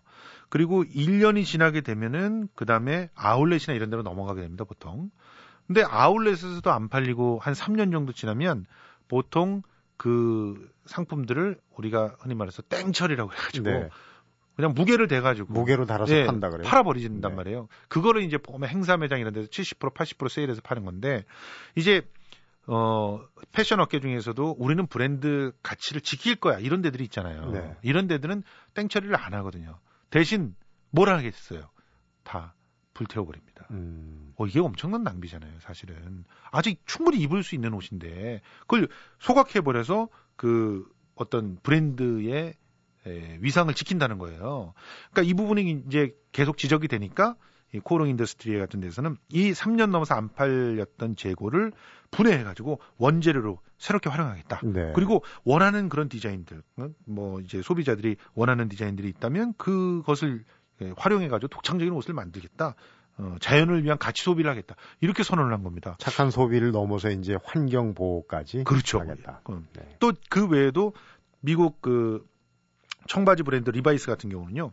그리고 0.49 0.83
1년이 0.83 1.45
지나게 1.45 1.79
되면은 1.79 2.49
그 2.53 2.65
다음에 2.65 3.09
아울렛이나 3.15 3.73
이런 3.73 3.89
데로 3.89 4.03
넘어가게 4.03 4.41
됩니다, 4.41 4.65
보통. 4.65 5.09
근데 5.67 5.83
아울렛에서도 5.83 6.69
안 6.69 6.89
팔리고 6.89 7.39
한 7.41 7.53
3년 7.53 7.93
정도 7.93 8.11
지나면 8.11 8.65
보통 9.07 9.61
그 9.95 10.69
상품들을 10.85 11.57
우리가 11.77 12.17
흔히 12.19 12.35
말해서 12.35 12.61
땡처리라고 12.63 13.31
해가지고 13.31 13.69
네. 13.69 13.89
그냥 14.61 14.75
무게를 14.75 15.07
대가지고 15.07 15.51
무게로 15.51 15.87
달아서 15.87 16.13
네, 16.13 16.25
판다 16.25 16.51
그래요. 16.51 16.67
팔아버리진단 16.67 17.31
네. 17.31 17.35
말이에요. 17.35 17.67
그거를 17.87 18.21
이제 18.21 18.37
보면 18.37 18.69
행사 18.69 18.95
매장 18.95 19.19
이런 19.19 19.33
데서 19.33 19.47
70% 19.47 19.91
80% 19.91 20.29
세일해서 20.29 20.61
파는 20.61 20.85
건데 20.85 21.25
이제 21.75 22.07
어 22.67 23.19
패션 23.51 23.79
업계 23.79 23.99
중에서도 23.99 24.55
우리는 24.59 24.85
브랜드 24.85 25.51
가치를 25.63 26.01
지킬 26.01 26.35
거야 26.35 26.59
이런 26.59 26.83
데들이 26.83 27.03
있잖아요. 27.05 27.49
네. 27.49 27.75
이런 27.81 28.05
데들은 28.05 28.43
땡처리를 28.75 29.15
안 29.15 29.33
하거든요. 29.33 29.79
대신 30.11 30.53
뭘 30.91 31.09
하겠어요? 31.09 31.67
다 32.23 32.53
불태워버립니다. 32.93 33.65
음. 33.71 34.33
어, 34.35 34.45
이게 34.45 34.59
엄청난 34.59 35.01
낭비잖아요, 35.01 35.59
사실은. 35.61 36.23
아직 36.51 36.83
충분히 36.85 37.17
입을 37.21 37.41
수 37.41 37.55
있는 37.55 37.73
옷인데, 37.73 38.41
그걸 38.61 38.89
소각해버려서 39.19 40.09
그 40.35 40.85
어떤 41.15 41.57
브랜드의 41.63 42.53
에, 43.07 43.37
위상을 43.41 43.73
지킨다는 43.73 44.17
거예요. 44.17 44.73
그러니까 45.11 45.29
이 45.29 45.33
부분이 45.33 45.83
이제 45.87 46.15
계속 46.31 46.57
지적이 46.57 46.87
되니까 46.87 47.35
이 47.73 47.79
코오롱 47.79 48.09
인더스트리 48.09 48.59
같은 48.59 48.81
데서는 48.81 49.15
이 49.29 49.51
3년 49.51 49.91
넘어서 49.91 50.15
안 50.15 50.29
팔렸던 50.33 51.15
재고를 51.15 51.71
분해해가지고 52.11 52.79
원재료로 52.97 53.59
새롭게 53.77 54.09
활용하겠다. 54.09 54.61
네. 54.65 54.91
그리고 54.93 55.23
원하는 55.45 55.87
그런 55.87 56.09
디자인들, 56.09 56.61
어? 56.77 56.89
뭐 57.05 57.39
이제 57.39 57.61
소비자들이 57.61 58.17
원하는 58.33 58.67
디자인들이 58.67 59.07
있다면 59.09 59.53
그것을 59.57 60.43
예, 60.81 60.93
활용해가지고 60.97 61.47
독창적인 61.47 61.93
옷을 61.93 62.13
만들겠다. 62.13 62.75
어, 63.17 63.35
자연을 63.39 63.83
위한 63.83 63.97
가치 63.97 64.23
소비를 64.23 64.49
하겠다. 64.49 64.75
이렇게 64.99 65.23
선언을 65.23 65.53
한 65.53 65.63
겁니다. 65.63 65.95
착한 65.99 66.31
소비를 66.31 66.71
넘어서 66.71 67.09
이제 67.09 67.37
환경 67.43 67.93
보호까지 67.93 68.63
그렇죠. 68.63 68.99
하겠다. 68.99 69.41
어, 69.45 69.61
네. 69.73 69.97
또 69.99 70.23
그 70.23 70.47
외에도 70.47 70.93
미국 71.39 71.81
그 71.81 72.25
청바지 73.07 73.43
브랜드 73.43 73.69
리바이스 73.69 74.07
같은 74.07 74.29
경우는요. 74.29 74.71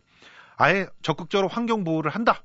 아예 0.57 0.87
적극적으로 1.01 1.47
환경 1.47 1.83
보호를 1.83 2.11
한다. 2.11 2.43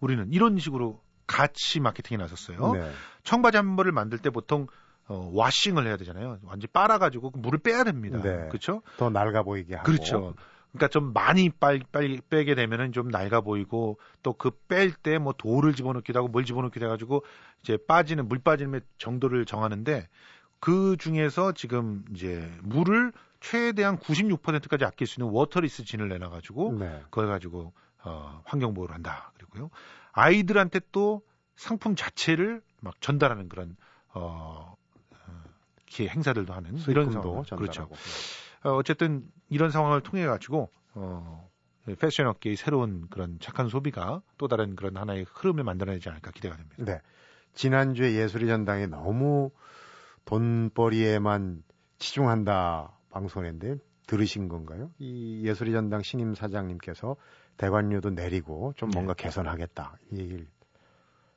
우리는 0.00 0.26
이런 0.32 0.58
식으로 0.58 1.00
가치 1.26 1.80
마케팅에 1.80 2.18
나섰어요. 2.18 2.72
네. 2.72 2.90
청바지 3.24 3.56
한 3.56 3.76
벌을 3.76 3.92
만들 3.92 4.18
때 4.18 4.30
보통 4.30 4.66
어, 5.08 5.30
washing을 5.32 5.86
해야 5.86 5.96
되잖아요. 5.96 6.38
완전히 6.44 6.66
빨아가지고 6.72 7.30
그 7.32 7.38
물을 7.38 7.58
빼야 7.58 7.84
됩니다. 7.84 8.20
네. 8.22 8.48
그렇죠? 8.48 8.82
더 8.96 9.10
낡아 9.10 9.42
보이게 9.42 9.74
하고. 9.76 9.84
그렇죠. 9.86 10.34
그러니까 10.72 10.88
좀 10.88 11.12
많이 11.12 11.50
빨리, 11.50 11.82
빨리 11.92 12.20
빼게 12.30 12.54
되면은 12.54 12.92
좀 12.92 13.08
낡아 13.08 13.42
보이고 13.42 13.98
또 14.22 14.32
그 14.32 14.50
뺄 14.68 14.92
때 15.02 15.18
뭐 15.18 15.34
돌을 15.36 15.74
집어넣기도 15.74 16.18
하고 16.18 16.28
뭘 16.28 16.44
집어넣기도 16.44 16.86
해가지고 16.86 17.24
이제 17.62 17.76
빠지는 17.86 18.26
물 18.28 18.38
빠짐의 18.38 18.80
정도를 18.96 19.44
정하는데 19.44 20.08
그 20.60 20.96
중에서 20.98 21.52
지금 21.52 22.04
이제 22.14 22.50
물을 22.62 23.12
최대한 23.42 23.98
96%까지 23.98 24.84
아낄 24.84 25.06
수 25.06 25.20
있는 25.20 25.32
waterless 25.32 25.84
jean을 25.84 26.08
내놔 26.08 26.30
가지고 26.30 26.72
네. 26.78 27.00
그걸 27.04 27.26
가지고 27.26 27.72
어, 28.04 28.40
환경 28.44 28.72
보호를 28.72 28.94
한다. 28.94 29.32
그리고요 29.34 29.70
아이들한테 30.12 30.80
또 30.92 31.22
상품 31.56 31.96
자체를 31.96 32.62
막 32.80 33.00
전달하는 33.00 33.48
그런 33.48 33.76
어, 34.14 34.74
어 35.10 35.44
기회 35.86 36.08
행사들도 36.08 36.52
하는 36.52 36.78
이런 36.88 37.10
상황 37.10 37.42
그렇죠. 37.42 37.88
어, 38.64 38.70
어쨌든 38.70 39.24
이런 39.48 39.70
상황을 39.70 40.02
통해 40.02 40.24
가지고 40.24 40.70
어, 40.94 41.50
패션 41.98 42.28
업계의 42.28 42.54
새로운 42.54 43.08
그런 43.10 43.38
착한 43.40 43.68
소비가 43.68 44.22
또 44.38 44.46
다른 44.46 44.76
그런 44.76 44.96
하나의 44.96 45.26
흐름을 45.28 45.64
만들어내지 45.64 46.08
않을까 46.08 46.30
기대가 46.30 46.56
됩니다. 46.56 46.76
네. 46.78 47.00
지난주에 47.54 48.14
예술의 48.14 48.46
전당에 48.48 48.86
너무 48.86 49.50
돈벌이에만 50.26 51.64
치중한다 51.98 52.96
방송했는데 53.12 53.76
들으신 54.06 54.48
건가요? 54.48 54.90
이 54.98 55.42
예술의 55.44 55.72
전당 55.72 56.02
신임 56.02 56.34
사장님께서 56.34 57.16
대관료도 57.56 58.10
내리고 58.10 58.72
좀 58.76 58.90
네. 58.90 58.96
뭔가 58.96 59.14
네. 59.14 59.22
개선하겠다 59.22 59.98
이 60.10 60.18
얘기를 60.18 60.46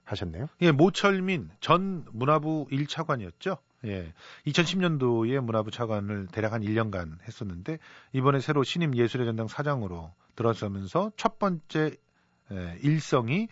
하셨네요. 0.03 0.47
예, 0.61 0.71
모철민 0.71 1.49
전 1.59 2.05
문화부 2.11 2.67
1차관이었죠. 2.71 3.57
예. 3.85 4.13
2010년도에 4.47 5.39
문화부 5.39 5.71
차관을 5.71 6.27
대략 6.31 6.53
한 6.53 6.61
1년간 6.61 7.21
했었는데 7.27 7.79
이번에 8.13 8.39
새로 8.39 8.63
신임 8.63 8.95
예술의 8.95 9.25
전당 9.25 9.47
사장으로 9.47 10.11
들어서면서 10.35 11.11
첫 11.17 11.39
번째 11.39 11.95
에, 12.51 12.77
일성이 12.81 13.47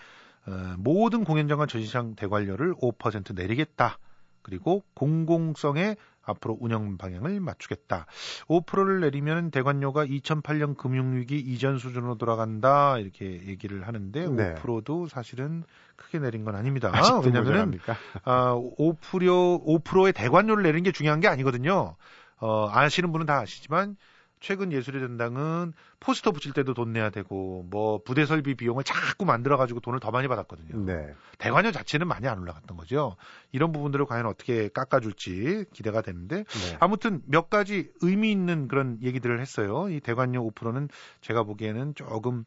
어, 0.45 0.75
모든 0.77 1.23
공연장과 1.23 1.65
전시장 1.67 2.15
대관료를 2.15 2.75
5% 2.75 3.33
내리겠다. 3.35 3.97
그리고 4.41 4.83
공공성에 4.93 5.95
앞으로 6.25 6.57
운영 6.59 6.97
방향을 6.97 7.39
맞추겠다. 7.39 8.05
5%를 8.47 9.01
내리면 9.01 9.51
대관료가 9.51 10.05
2008년 10.05 10.77
금융위기 10.77 11.37
이전 11.37 11.77
수준으로 11.77 12.17
돌아간다 12.17 12.97
이렇게 12.97 13.25
얘기를 13.45 13.87
하는데 13.87 14.29
네. 14.29 14.55
5%도 14.55 15.07
사실은 15.07 15.63
크게 15.95 16.19
내린 16.19 16.43
건 16.45 16.55
아닙니다. 16.55 16.91
왜냐하면 17.21 17.79
아, 18.23 18.53
5% 18.53 19.65
5%의 19.65 20.13
대관료를 20.13 20.63
내리는 20.63 20.83
게 20.83 20.91
중요한 20.91 21.19
게 21.19 21.27
아니거든요. 21.27 21.95
어, 22.37 22.69
아시는 22.71 23.11
분은 23.11 23.25
다 23.25 23.39
아시지만 23.39 23.95
최근 24.43 24.73
예술의 24.73 25.00
전당은 25.01 25.71
포스터 26.01 26.31
붙일 26.33 26.51
때도 26.51 26.73
돈 26.73 26.91
내야 26.91 27.09
되고 27.09 27.65
뭐 27.71 28.01
부대 28.03 28.25
설비 28.25 28.55
비용을 28.55 28.83
자꾸 28.83 29.23
만들어 29.23 29.55
가지고 29.55 29.79
돈을 29.79 30.01
더 30.01 30.12
많이 30.12 30.27
받았거든요. 30.27 30.85
네. 30.85 31.15
대관료 31.38 31.71
자체는 31.71 32.07
많이 32.09 32.27
안 32.27 32.39
올라갔던 32.39 32.75
거죠. 32.75 33.15
이런 33.53 33.71
부분들을 33.71 34.05
과연 34.05 34.25
어떻게 34.25 34.67
깎아줄지 34.67 35.67
기대가 35.71 36.01
되는데 36.01 36.43
네. 36.43 36.77
아무튼 36.81 37.21
몇 37.25 37.50
가지 37.50 37.89
의미 38.01 38.33
있는 38.33 38.67
그런 38.67 39.00
얘기들을 39.01 39.39
했어요. 39.39 39.88
이 39.88 40.01
대관료 40.01 40.51
5%는 40.51 40.89
제가 41.21 41.43
보기에는 41.43 41.95
조금 41.95 42.43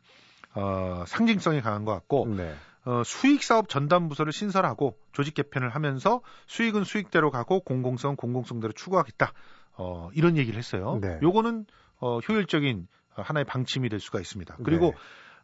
어, 0.53 1.05
상징성이 1.07 1.63
강한 1.63 1.87
것 1.87 1.93
같고 1.93 2.27
네. 2.37 2.55
어, 2.85 3.03
수익 3.07 3.43
사업 3.43 3.71
전담 3.71 4.11
부서를 4.11 4.35
신설하고 4.35 4.99
조직 5.13 5.33
개편을 5.33 5.71
하면서 5.71 6.21
수익은 6.47 6.85
수익대로 6.85 7.31
가고 7.31 7.61
공공성 7.61 8.17
공공성대로 8.17 8.75
추구하겠다. 8.75 9.33
어, 9.79 10.11
이런 10.15 10.37
얘기를 10.37 10.59
했어요. 10.59 10.99
네. 11.01 11.19
요거는 11.23 11.67
어, 11.99 12.19
효율적인 12.21 12.89
하나의 13.11 13.45
방침이 13.45 13.89
될 13.89 14.01
수가 14.01 14.21
있습니다. 14.21 14.59
그리고 14.65 14.93
네. 14.93 14.97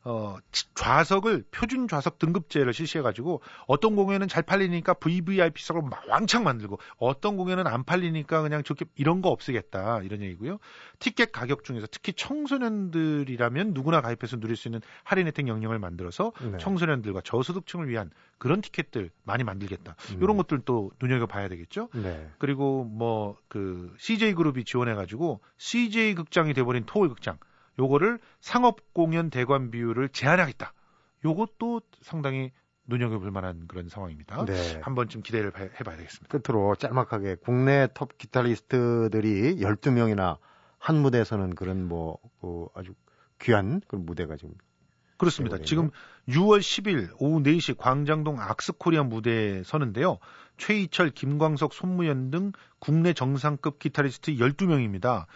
어, 0.05 0.37
좌석을 0.75 1.45
표준 1.51 1.89
좌석 1.89 2.19
등급제를 2.19 2.73
실시해가지고 2.73 3.41
어떤 3.67 3.97
공연은 3.97 4.29
잘 4.29 4.43
팔리니까 4.43 4.95
VVIP석을 4.95 5.83
왕창 6.09 6.45
만들고 6.45 6.79
어떤 6.99 7.37
공연은 7.37 7.67
안 7.67 7.85
팔리니까 7.85 8.43
그냥 8.43 8.63
좋게 8.63 8.87
이런 8.97 9.23
거 9.23 9.29
없애겠다 9.31 10.03
이런 10.03 10.23
얘기고요. 10.23 10.59
티켓 10.99 11.33
가격 11.33 11.65
중에서 11.65 11.87
특히 11.91 12.13
청소년들이라면 12.13 13.75
누구나 13.75 14.01
가입해서 14.01 14.39
누릴 14.39 14.57
수 14.57 14.69
있는 14.69 14.81
할인 15.05 15.27
혜택 15.27 15.49
영역을 15.49 15.79
만들어서 15.79 16.33
네. 16.41 16.59
청소년들과 16.59 17.21
저소득층을 17.23 17.89
위한 17.89 18.11
그런 18.39 18.61
티켓들 18.61 19.11
많이 19.23 19.45
만들겠다. 19.45 19.95
음. 20.11 20.19
이런 20.21 20.37
것들도 20.37 20.93
눈여겨 21.01 21.27
봐야 21.27 21.49
되겠죠. 21.49 21.89
네. 21.95 22.31
그리고 22.39 22.85
뭐 22.85 23.37
그 23.53 23.95
CJ 23.99 24.33
그룹이 24.33 24.65
지원해가지고 24.65 25.41
CJ 25.59 26.15
극장이 26.15 26.55
돼버린 26.55 26.85
토울 26.87 27.11
극장. 27.11 27.37
요거를 27.79 28.19
상업 28.41 28.93
공연 28.93 29.31
대관 29.31 29.71
비율을 29.71 30.09
제한하겠다. 30.11 30.73
요것도 31.25 31.83
상당히 32.03 32.53
눈여겨볼 32.87 33.31
만한 33.31 33.67
그런 33.69 33.89
상황입니다. 33.89 34.45
네. 34.45 34.81
한 34.83 34.95
번쯤 34.95 35.23
기대를 35.23 35.53
해봐야 35.57 35.97
되겠습니다. 35.97 36.39
끝으로 36.39 36.75
짤막하게 36.75 37.37
국내 37.37 37.89
톱 37.95 38.19
기타리스트들이 38.19 39.57
12명이나 39.57 40.39
한 40.79 40.97
무대에서는 41.01 41.55
그런 41.55 41.87
뭐, 41.87 42.19
그 42.41 42.67
아주 42.75 42.93
귀한 43.41 43.81
그런 43.87 44.05
무대가 44.05 44.37
지금 44.37 44.55
그렇습니다. 45.17 45.59
지금 45.59 45.91
6월 46.29 46.59
10일 46.59 47.11
오후 47.21 47.41
4시 47.41 47.77
광장동 47.77 48.41
악스코리아 48.41 49.05
무대에 49.05 49.63
서는데요. 49.63 50.19
최희철, 50.57 51.11
김광석, 51.11 51.73
손무연 51.73 52.33
등 52.33 52.51
국내 52.81 53.13
정상급 53.13 53.79
기타리스트 53.79 54.33
12명입니다. 54.35 55.27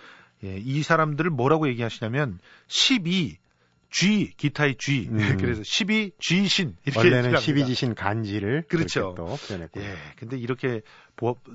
예, 0.47 0.59
이 0.59 0.83
사람들을 0.83 1.31
뭐라고 1.31 1.69
얘기하시냐면 1.69 2.39
12 2.69 3.39
G 3.91 4.33
기타의 4.37 4.77
G 4.77 5.09
음. 5.11 5.17
그래서 5.41 5.63
12 5.63 6.13
G신 6.19 6.77
이렇게 6.85 6.99
원래는 6.99 7.33
12지신 7.35 7.95
간지를 7.95 8.65
그렇죠. 8.69 9.15
또 9.17 9.37
표현했고 9.49 9.81
예, 9.81 9.95
근데 10.17 10.37
이렇게 10.37 10.83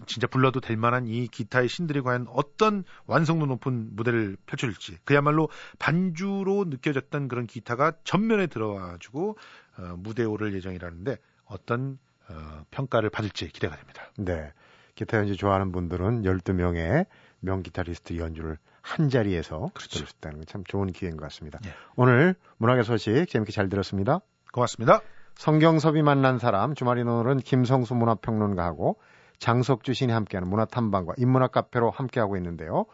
진짜 0.08 0.28
불러도 0.28 0.60
될 0.60 0.78
만한 0.78 1.08
이 1.08 1.28
기타의 1.28 1.68
신들이 1.68 2.02
과연 2.02 2.28
어떤 2.30 2.84
완성도 3.06 3.46
높은 3.46 3.96
무대를 3.96 4.38
펼칠지 4.46 4.98
그야말로 5.04 5.50
반주로 5.78 6.66
느껴졌던 6.66 7.28
그런 7.28 7.48
기타가 7.48 7.94
전면에 8.04 8.48
들어와가지고 8.48 9.38
어, 9.78 9.96
무대에 9.98 10.26
오를 10.26 10.54
예정이라는데 10.54 11.18
어떤 11.46 12.00
어, 12.30 12.66
평가를 12.72 13.10
받을지 13.10 13.48
기대가 13.50 13.76
됩니다. 13.76 14.10
네. 14.18 14.52
기타 14.96 15.18
연주 15.18 15.36
좋아하는 15.36 15.72
분들은 15.72 16.24
12명의 16.24 17.06
명기타리스트 17.40 18.18
연주를 18.18 18.58
한 18.82 19.10
자리에서 19.10 19.72
그렇죠. 19.74 19.90
들을 19.90 20.08
수 20.08 20.14
있다는 20.18 20.38
건 20.38 20.46
참 20.48 20.64
좋은 20.66 20.92
기회인 20.92 21.18
것 21.18 21.24
같습니다. 21.26 21.60
네. 21.64 21.70
오늘 21.96 22.36
문화계 22.58 22.84
소식 22.84 23.28
재밌게 23.30 23.52
잘 23.52 23.70
들었습니다. 23.70 24.20
고맙습니다. 24.52 25.02
성경섭이 25.36 26.02
만난 26.02 26.38
사람 26.40 26.76
주말인 26.76 27.08
오늘은 27.08 27.40
김성수 27.40 27.96
문화평론가하고 27.96 28.98
장석주 29.40 29.94
시인이 29.94 30.12
함께하는 30.12 30.48
문화탐방과 30.50 31.14
인문학 31.18 31.52
카페로 31.52 31.90
함께하고 31.92 32.38
있는데요. 32.38 32.86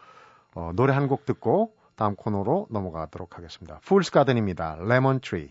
어, 0.54 0.70
노래 0.74 0.92
한 0.94 1.08
곡 1.08 1.24
듣고 1.26 1.74
다음 1.96 2.14
코너로 2.14 2.68
넘어가도록 2.70 3.36
하겠습니다. 3.36 3.80
Fool's 3.82 4.12
Garden입니다. 4.12 4.78
Lemon 4.82 5.20
Tree. 5.20 5.50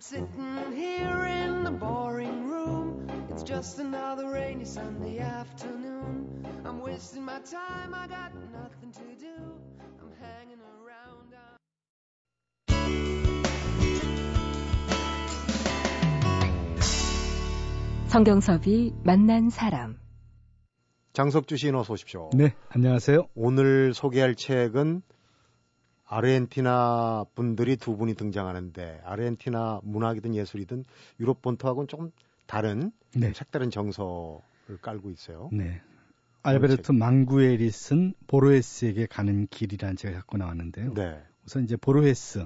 I'm 0.00 0.04
sitting 0.04 0.72
here 0.74 1.26
in 1.26 1.62
the 1.62 1.70
boring 1.70 2.48
room. 2.48 3.06
It's 3.28 3.42
just 3.42 3.78
another 3.78 4.30
rainy 4.30 4.64
Sunday 4.64 5.18
afternoon. 5.18 6.42
I'm 6.64 6.80
wasting 6.80 7.22
my 7.22 7.38
time, 7.40 7.92
I 7.92 8.06
got 8.06 8.32
nothing 8.50 8.92
to 8.92 9.14
do. 9.20 9.36
I'm 10.00 10.10
hanging 10.18 10.58
around. 10.80 11.36
성경섭이 18.06 18.94
만난 19.04 19.50
사람. 19.50 19.98
장석주 21.12 21.58
씨 21.58 21.68
어서 21.68 21.92
오십시오. 21.92 22.30
네, 22.32 22.54
안녕하세요. 22.70 23.28
오늘 23.34 23.92
소개할 23.92 24.34
책은 24.34 25.02
아르헨티나 26.10 27.24
분들이 27.36 27.76
두 27.76 27.96
분이 27.96 28.14
등장하는데 28.14 29.02
아르헨티나 29.04 29.80
문학이든 29.84 30.34
예술이든 30.34 30.84
유럽 31.20 31.40
본토하고는 31.40 31.86
조금 31.86 32.10
다른 32.46 32.90
네. 33.14 33.32
색다른 33.32 33.70
정서를 33.70 34.78
깔고 34.82 35.10
있어요. 35.10 35.48
네. 35.52 35.80
알베르토 36.42 36.94
망구에리 36.94 37.70
쓴 37.70 38.14
보로헤스에게 38.26 39.06
가는 39.06 39.46
길이라는 39.46 39.96
책을 39.96 40.16
갖고 40.16 40.36
나왔는데요. 40.36 40.94
네. 40.94 41.22
우선 41.46 41.62
이제 41.62 41.76
보로헤스, 41.76 42.44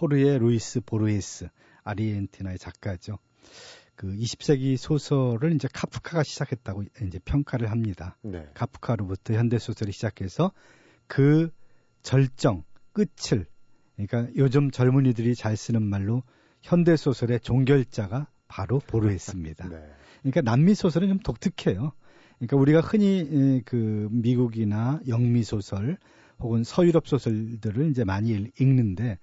호르에 0.00 0.38
루이스 0.38 0.80
보로헤스, 0.80 1.48
아르헨티나의 1.84 2.58
작가죠. 2.58 3.18
그 3.94 4.08
20세기 4.08 4.76
소설을 4.76 5.54
이제 5.54 5.68
카프카가 5.72 6.24
시작했다고 6.24 6.84
이제 7.06 7.20
평가를 7.24 7.70
합니다. 7.70 8.16
네. 8.22 8.48
카프카로부터 8.54 9.34
현대 9.34 9.58
소설이 9.58 9.92
시작해서 9.92 10.50
그 11.06 11.50
절정, 12.02 12.64
끝을 12.98 13.46
그러니까 13.96 14.32
요즘 14.36 14.70
젊은이들이 14.70 15.34
잘 15.34 15.56
쓰는 15.56 15.82
말로 15.82 16.22
현대 16.62 16.96
소설의 16.96 17.40
종결자가 17.40 18.28
바로 18.48 18.80
보르헤스입니다. 18.80 19.68
네. 19.70 19.82
그러니까 20.22 20.40
남미 20.42 20.74
소설은 20.74 21.08
좀 21.08 21.18
독특해요. 21.20 21.92
그러니까 22.38 22.56
우리가 22.56 22.80
흔히 22.80 23.62
그 23.64 24.08
미국이나 24.10 25.00
영미 25.06 25.42
소설 25.44 25.98
혹은 26.40 26.64
서유럽 26.64 27.06
소설들을 27.06 27.90
이제 27.90 28.04
많이 28.04 28.50
읽는데 28.58 29.18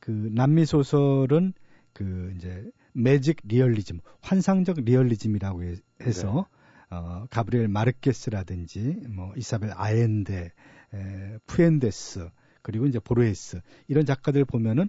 그 0.00 0.10
남미 0.32 0.66
소설은 0.66 1.52
그 1.92 2.32
이제 2.36 2.68
magic 2.92 3.38
realism, 3.44 4.00
환상적 4.20 4.80
리얼리즘이라고 4.80 5.62
해서 6.02 6.46
네. 6.90 6.96
어 6.96 7.26
가브리엘 7.30 7.68
마르케스라든지 7.68 8.96
뭐 9.08 9.32
이사벨 9.36 9.72
아엔데, 9.74 10.52
에, 10.94 11.38
푸엔데스 11.46 12.28
그리고 12.64 12.86
이제 12.86 12.98
보르헤스 12.98 13.60
이런 13.86 14.04
작가들 14.04 14.44
보면은 14.44 14.88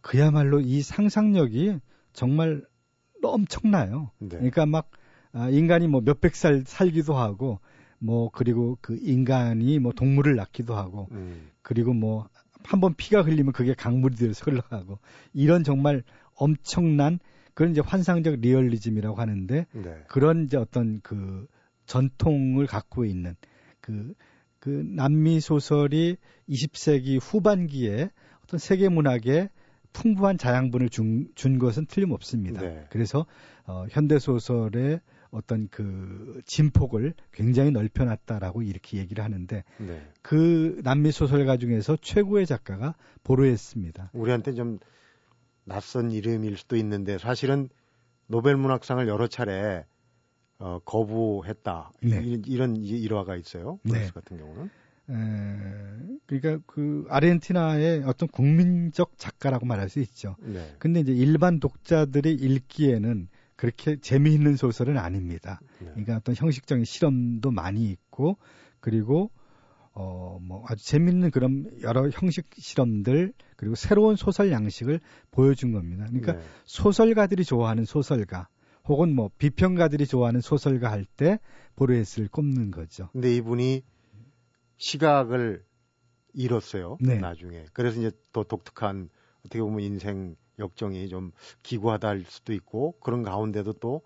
그야말로 0.00 0.58
이 0.58 0.82
상상력이 0.82 1.78
정말 2.12 2.64
엄청나요. 3.22 4.10
네. 4.18 4.30
그러니까 4.30 4.66
막 4.66 4.90
아, 5.32 5.48
인간이 5.48 5.86
뭐 5.86 6.00
몇백 6.00 6.34
살 6.34 6.64
살기도 6.66 7.14
하고 7.14 7.60
뭐 8.00 8.28
그리고 8.32 8.76
그 8.80 8.98
인간이 9.00 9.78
뭐 9.78 9.92
동물을 9.92 10.34
낳기도 10.34 10.74
하고 10.74 11.06
음. 11.12 11.50
그리고 11.62 11.92
뭐 11.92 12.28
한 12.64 12.80
번 12.80 12.94
피가 12.94 13.22
흘리면 13.22 13.52
그게 13.52 13.74
강물이 13.74 14.16
되어서 14.16 14.50
흘러가고 14.50 14.98
이런 15.32 15.64
정말 15.64 16.02
엄청난 16.34 17.18
그런 17.54 17.72
이제 17.72 17.80
환상적 17.84 18.40
리얼리즘이라고 18.40 19.16
하는데 19.16 19.66
네. 19.72 20.04
그런 20.08 20.44
이제 20.44 20.56
어떤 20.56 21.00
그 21.02 21.46
전통을 21.86 22.66
갖고 22.66 23.04
있는 23.04 23.34
그 23.80 24.14
그 24.60 24.84
남미 24.86 25.40
소설이 25.40 26.16
20세기 26.48 27.18
후반기에 27.20 28.10
어떤 28.44 28.58
세계 28.58 28.88
문학에 28.88 29.48
풍부한 29.92 30.38
자양분을 30.38 30.88
준, 30.88 31.28
준 31.34 31.58
것은 31.58 31.86
틀림없습니다. 31.86 32.60
네. 32.60 32.86
그래서 32.90 33.26
어, 33.66 33.86
현대 33.90 34.18
소설의 34.18 35.00
어떤 35.30 35.68
그 35.68 36.40
진폭을 36.44 37.14
굉장히 37.32 37.70
넓혀놨다라고 37.70 38.62
이렇게 38.62 38.98
얘기를 38.98 39.22
하는데 39.22 39.64
네. 39.78 40.02
그 40.22 40.80
남미 40.82 41.12
소설가 41.12 41.56
중에서 41.56 41.96
최고의 42.00 42.46
작가가 42.46 42.94
보르했습니다. 43.22 44.10
우리한테 44.12 44.52
좀 44.52 44.78
낯선 45.64 46.10
이름일 46.10 46.56
수도 46.56 46.76
있는데 46.76 47.18
사실은 47.18 47.68
노벨 48.26 48.56
문학상을 48.56 49.06
여러 49.08 49.26
차례 49.26 49.84
어, 50.60 50.78
거부했다. 50.84 51.92
네. 52.02 52.22
이, 52.22 52.42
이런 52.46 52.76
일화가 52.76 53.34
있어요. 53.36 53.78
프랑스 53.82 54.06
네. 54.06 54.12
같은 54.12 54.36
경우는. 54.36 54.70
에, 55.08 56.18
그러니까 56.26 56.62
그 56.66 57.06
아르헨티나의 57.08 58.04
어떤 58.04 58.28
국민적 58.28 59.14
작가라고 59.16 59.66
말할 59.66 59.88
수 59.88 60.00
있죠. 60.00 60.36
네. 60.40 60.74
근데 60.78 61.00
이제 61.00 61.12
일반 61.12 61.58
독자들이 61.58 62.34
읽기에는 62.34 63.28
그렇게 63.56 63.96
재미있는 63.96 64.56
소설은 64.56 64.98
아닙니다. 64.98 65.60
네. 65.80 65.88
그러니까 65.90 66.16
어떤 66.16 66.34
형식적인 66.34 66.84
실험도 66.84 67.50
많이 67.50 67.90
있고 67.90 68.36
그리고 68.80 69.30
어, 69.92 70.38
뭐 70.40 70.64
아주 70.68 70.86
재밌는 70.86 71.30
그런 71.30 71.70
여러 71.82 72.08
형식 72.10 72.48
실험들 72.54 73.32
그리고 73.56 73.74
새로운 73.74 74.16
소설 74.16 74.52
양식을 74.52 75.00
보여준 75.30 75.72
겁니다. 75.72 76.04
그러니까 76.06 76.34
네. 76.34 76.40
소설가들이 76.64 77.44
좋아하는 77.44 77.84
소설가 77.84 78.48
혹은 78.90 79.14
뭐 79.14 79.30
비평가들이 79.38 80.06
좋아하는 80.06 80.40
소설가 80.40 80.90
할 80.90 81.06
때 81.16 81.38
보르헤스를 81.76 82.28
꼽는 82.28 82.70
거죠. 82.70 83.08
근데 83.12 83.34
이분이 83.36 83.82
시각을 84.76 85.64
잃었어요. 86.34 86.98
네. 87.00 87.18
나중에. 87.18 87.66
그래서 87.72 87.98
이제 88.00 88.10
더 88.32 88.44
독특한 88.44 89.08
어떻게 89.40 89.60
보면 89.60 89.80
인생 89.80 90.36
역정이 90.58 91.08
좀 91.08 91.32
기구하다 91.62 92.08
할 92.08 92.24
수도 92.26 92.52
있고 92.52 92.98
그런 93.00 93.22
가운데도 93.22 93.74
또 93.74 94.02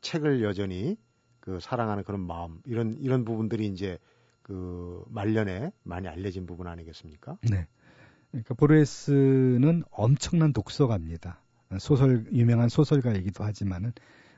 책을 0.00 0.42
여전히 0.42 0.96
그 1.40 1.58
사랑하는 1.60 2.04
그런 2.04 2.20
마음 2.20 2.60
이런 2.64 2.96
이런 2.98 3.24
부분들이 3.24 3.66
이제 3.66 3.98
그 4.42 5.04
말년에 5.08 5.72
많이 5.84 6.08
알려진 6.08 6.46
부분 6.46 6.66
아니겠습니까? 6.66 7.38
네. 7.50 7.66
그러니까 8.30 8.54
보르헤스는 8.54 9.84
엄청난 9.90 10.52
독서가입니다. 10.52 11.40
소설 11.78 12.26
유명한 12.32 12.68
소설가이기도 12.68 13.44
하지만은 13.44 13.92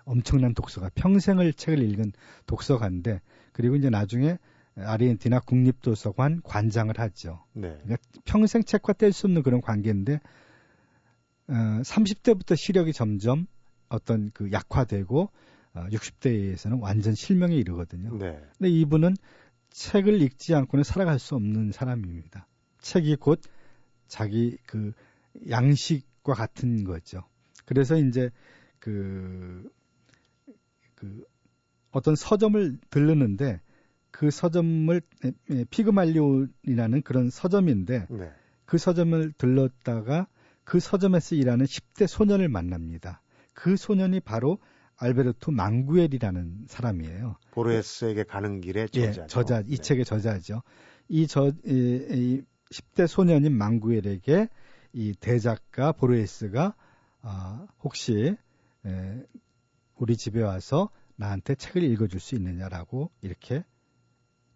엄청난 0.05 0.55
독서가 0.55 0.91
평생을 0.95 1.53
책을 1.55 1.83
읽은 1.83 2.13
독서가인데 2.47 3.21
그리고 3.53 3.77
이제 3.77 3.91
나중에 3.91 4.39
아르헨티나 4.77 5.41
국립도서관 5.41 6.43
관장을 6.43 6.99
하죠. 6.99 7.45
네. 7.53 7.79
그러니까 7.83 7.97
평생 8.25 8.65
책과 8.65 8.95
뗄 8.95 9.13
수 9.13 9.27
없는 9.27 9.43
그런 9.43 9.61
관계인데 9.61 10.21
어, 11.49 11.53
30대부터 11.53 12.57
시력이 12.57 12.93
점점 12.93 13.47
어떤 13.89 14.31
그 14.33 14.51
약화되고 14.51 15.31
어, 15.75 15.87
60대에서는 15.91 16.81
완전 16.81 17.15
실명에 17.15 17.55
이르거든요. 17.57 18.17
네. 18.17 18.41
근데 18.59 18.71
이분은 18.71 19.17
책을 19.71 20.23
읽지 20.23 20.55
않고는 20.55 20.85
살아갈 20.85 21.19
수 21.19 21.35
없는 21.35 21.73
사람입니다. 21.73 22.47
책이 22.81 23.17
곧 23.17 23.41
자기 24.07 24.57
그 24.67 24.93
양식과 25.49 26.35
같은 26.35 26.85
거죠. 26.85 27.25
그래서 27.65 27.97
이제 27.97 28.31
그, 28.79 28.91
그 28.91 29.71
어떤 31.95 32.17
서점을 32.17 32.77
들르는데 32.91 33.61
그 34.11 34.31
서점을 34.31 35.01
피그말리온이라는 35.71 37.03
그런 37.03 37.31
서점인데 37.31 38.07
네. 38.11 38.33
그 38.65 38.79
서점을 38.79 39.33
들렀다가 39.39 40.27
그 40.65 40.81
서점에서 40.81 41.37
일하는 41.37 41.67
10대 41.67 42.09
소년을 42.09 42.49
만납니다. 42.49 43.23
그 43.55 43.77
소년이 43.77 44.21
바로 44.21 44.59
알베르토 44.97 45.53
망구엘이라는 45.53 46.65
사람이에요. 46.67 47.37
보르헤스에게 47.53 48.25
가는 48.25 48.61
길에 48.61 48.89
저자. 48.89 49.23
예, 49.23 49.27
저자, 49.29 49.61
이 49.61 49.77
네. 49.77 49.77
책의 49.77 50.05
저자죠. 50.05 50.63
이 51.09 51.29
저, 51.29 51.53
이, 51.65 52.07
이 52.11 52.43
10대 52.73 53.07
소년인 53.07 53.57
망구엘에게 53.57 54.49
이 54.95 55.15
대작가 55.21 55.93
보르헤스가 55.93 56.75
아, 57.23 57.67
혹시 57.83 58.37
에, 58.85 59.23
우리 59.97 60.17
집에 60.17 60.43
와서 60.43 60.91
나한테 61.17 61.55
책을 61.55 61.83
읽어줄 61.83 62.21
수 62.21 62.35
있느냐라고 62.35 63.11
이렇게 63.23 63.65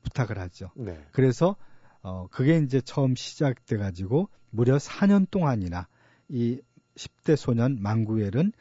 부탁을 0.02 0.38
하죠. 0.38 0.70
네. 0.76 1.04
그래서 1.12 1.56
어, 2.02 2.26
그게 2.30 2.58
이제 2.58 2.80
처음 2.80 3.14
시작돼 3.14 3.76
가지고 3.76 4.28
무려 4.50 4.76
4년 4.76 5.28
동안이나 5.30 5.88
이 6.28 6.60
10대 6.96 7.36
소년 7.36 7.78
망구엘은 7.80 8.52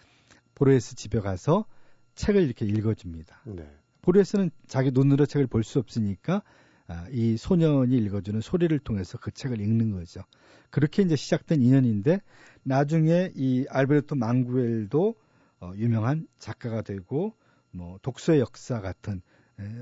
보르헤스 0.55 0.95
집에 0.95 1.19
가서 1.19 1.65
책을 2.15 2.43
이렇게 2.43 2.65
읽어줍니다. 2.65 3.41
네. 3.45 3.69
보르헤스는 4.01 4.51
자기 4.67 4.91
눈으로 4.91 5.25
책을 5.25 5.47
볼 5.47 5.63
수 5.63 5.79
없으니까 5.79 6.41
아, 6.89 7.05
이 7.11 7.35
소년이 7.35 7.97
읽어주는 7.97 8.39
소리를 8.39 8.77
통해서 8.79 9.17
그 9.17 9.31
책을 9.31 9.59
읽는 9.59 9.91
거죠. 9.91 10.21
그렇게 10.69 11.01
이제 11.03 11.15
시작된 11.17 11.61
인연인데 11.61 12.21
나중에 12.63 13.33
이 13.35 13.65
알베르토 13.69 14.15
망구엘도 14.15 15.15
어, 15.59 15.71
유명한 15.75 16.27
작가가 16.39 16.81
되고 16.81 17.35
뭐 17.77 17.99
독서의 18.01 18.39
역사 18.39 18.81
같은 18.81 19.21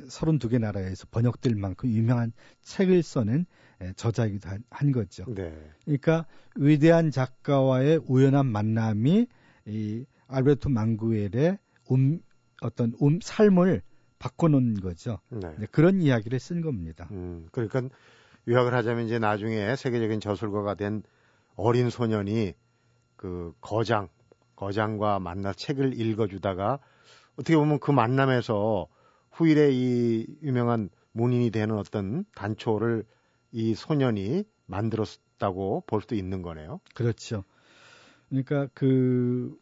32개 0.07 0.59
나라에서 0.59 1.07
번역될 1.11 1.55
만큼 1.55 1.89
유명한 1.89 2.31
책을 2.61 3.03
써낸 3.03 3.45
저자이기도 3.95 4.49
한, 4.69 4.91
거죠. 4.91 5.25
네. 5.27 5.53
그러니까 5.83 6.25
위대한 6.55 7.11
작가와의 7.11 8.01
우연한 8.07 8.45
만남이 8.45 9.27
이 9.65 10.05
알베르토 10.27 10.69
망구엘의 10.69 11.57
음, 11.91 12.19
어떤 12.61 12.93
음, 13.01 13.19
삶을 13.21 13.81
바꿔놓은 14.19 14.75
거죠. 14.75 15.19
네. 15.29 15.53
그런 15.71 16.01
이야기를 16.01 16.39
쓴 16.39 16.61
겁니다. 16.61 17.07
음, 17.11 17.47
그러니까 17.51 17.81
요약을 18.47 18.73
하자면 18.73 19.05
이제 19.05 19.19
나중에 19.19 19.75
세계적인 19.75 20.19
저술가가 20.19 20.75
된 20.75 21.03
어린 21.55 21.89
소년이 21.89 22.53
그 23.15 23.53
거장, 23.59 24.07
거장과 24.55 25.19
만나 25.19 25.51
책을 25.51 25.99
읽어주다가 25.99 26.79
어떻게 27.35 27.55
보면 27.55 27.79
그 27.79 27.91
만남에서 27.91 28.87
후일에 29.31 29.71
이 29.71 30.25
유명한 30.41 30.89
문인이 31.11 31.49
되는 31.51 31.77
어떤 31.77 32.25
단초를 32.35 33.05
이 33.51 33.73
소년이 33.73 34.43
만들었다고 34.65 35.83
볼 35.87 36.01
수도 36.01 36.15
있는 36.15 36.41
거네요. 36.41 36.79
그렇죠. 36.93 37.43
그러니까 38.29 38.67
그 38.73 39.57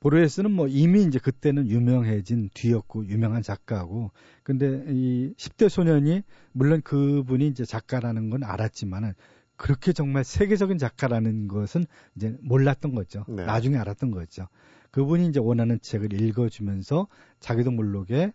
보르헤스는 0.00 0.50
뭐 0.50 0.66
이미 0.66 1.02
이제 1.02 1.18
그때는 1.18 1.68
유명해진 1.68 2.48
뒤였고 2.54 3.06
유명한 3.06 3.42
작가고 3.42 4.10
근데 4.42 4.84
이 4.88 5.34
10대 5.36 5.68
소년이 5.68 6.22
물론 6.52 6.80
그분이 6.80 7.46
이제 7.48 7.64
작가라는 7.64 8.30
건 8.30 8.42
알았지만은 8.42 9.12
그렇게 9.56 9.92
정말 9.92 10.24
세계적인 10.24 10.78
작가라는 10.78 11.46
것은 11.48 11.84
이제 12.16 12.34
몰랐던 12.40 12.94
거죠. 12.94 13.26
네. 13.28 13.44
나중에 13.44 13.76
알았던 13.76 14.10
거죠. 14.10 14.48
그분이 14.90 15.26
이제 15.28 15.40
원하는 15.40 15.80
책을 15.80 16.12
읽어주면서 16.12 17.06
자기도 17.38 17.70
모르게 17.70 18.32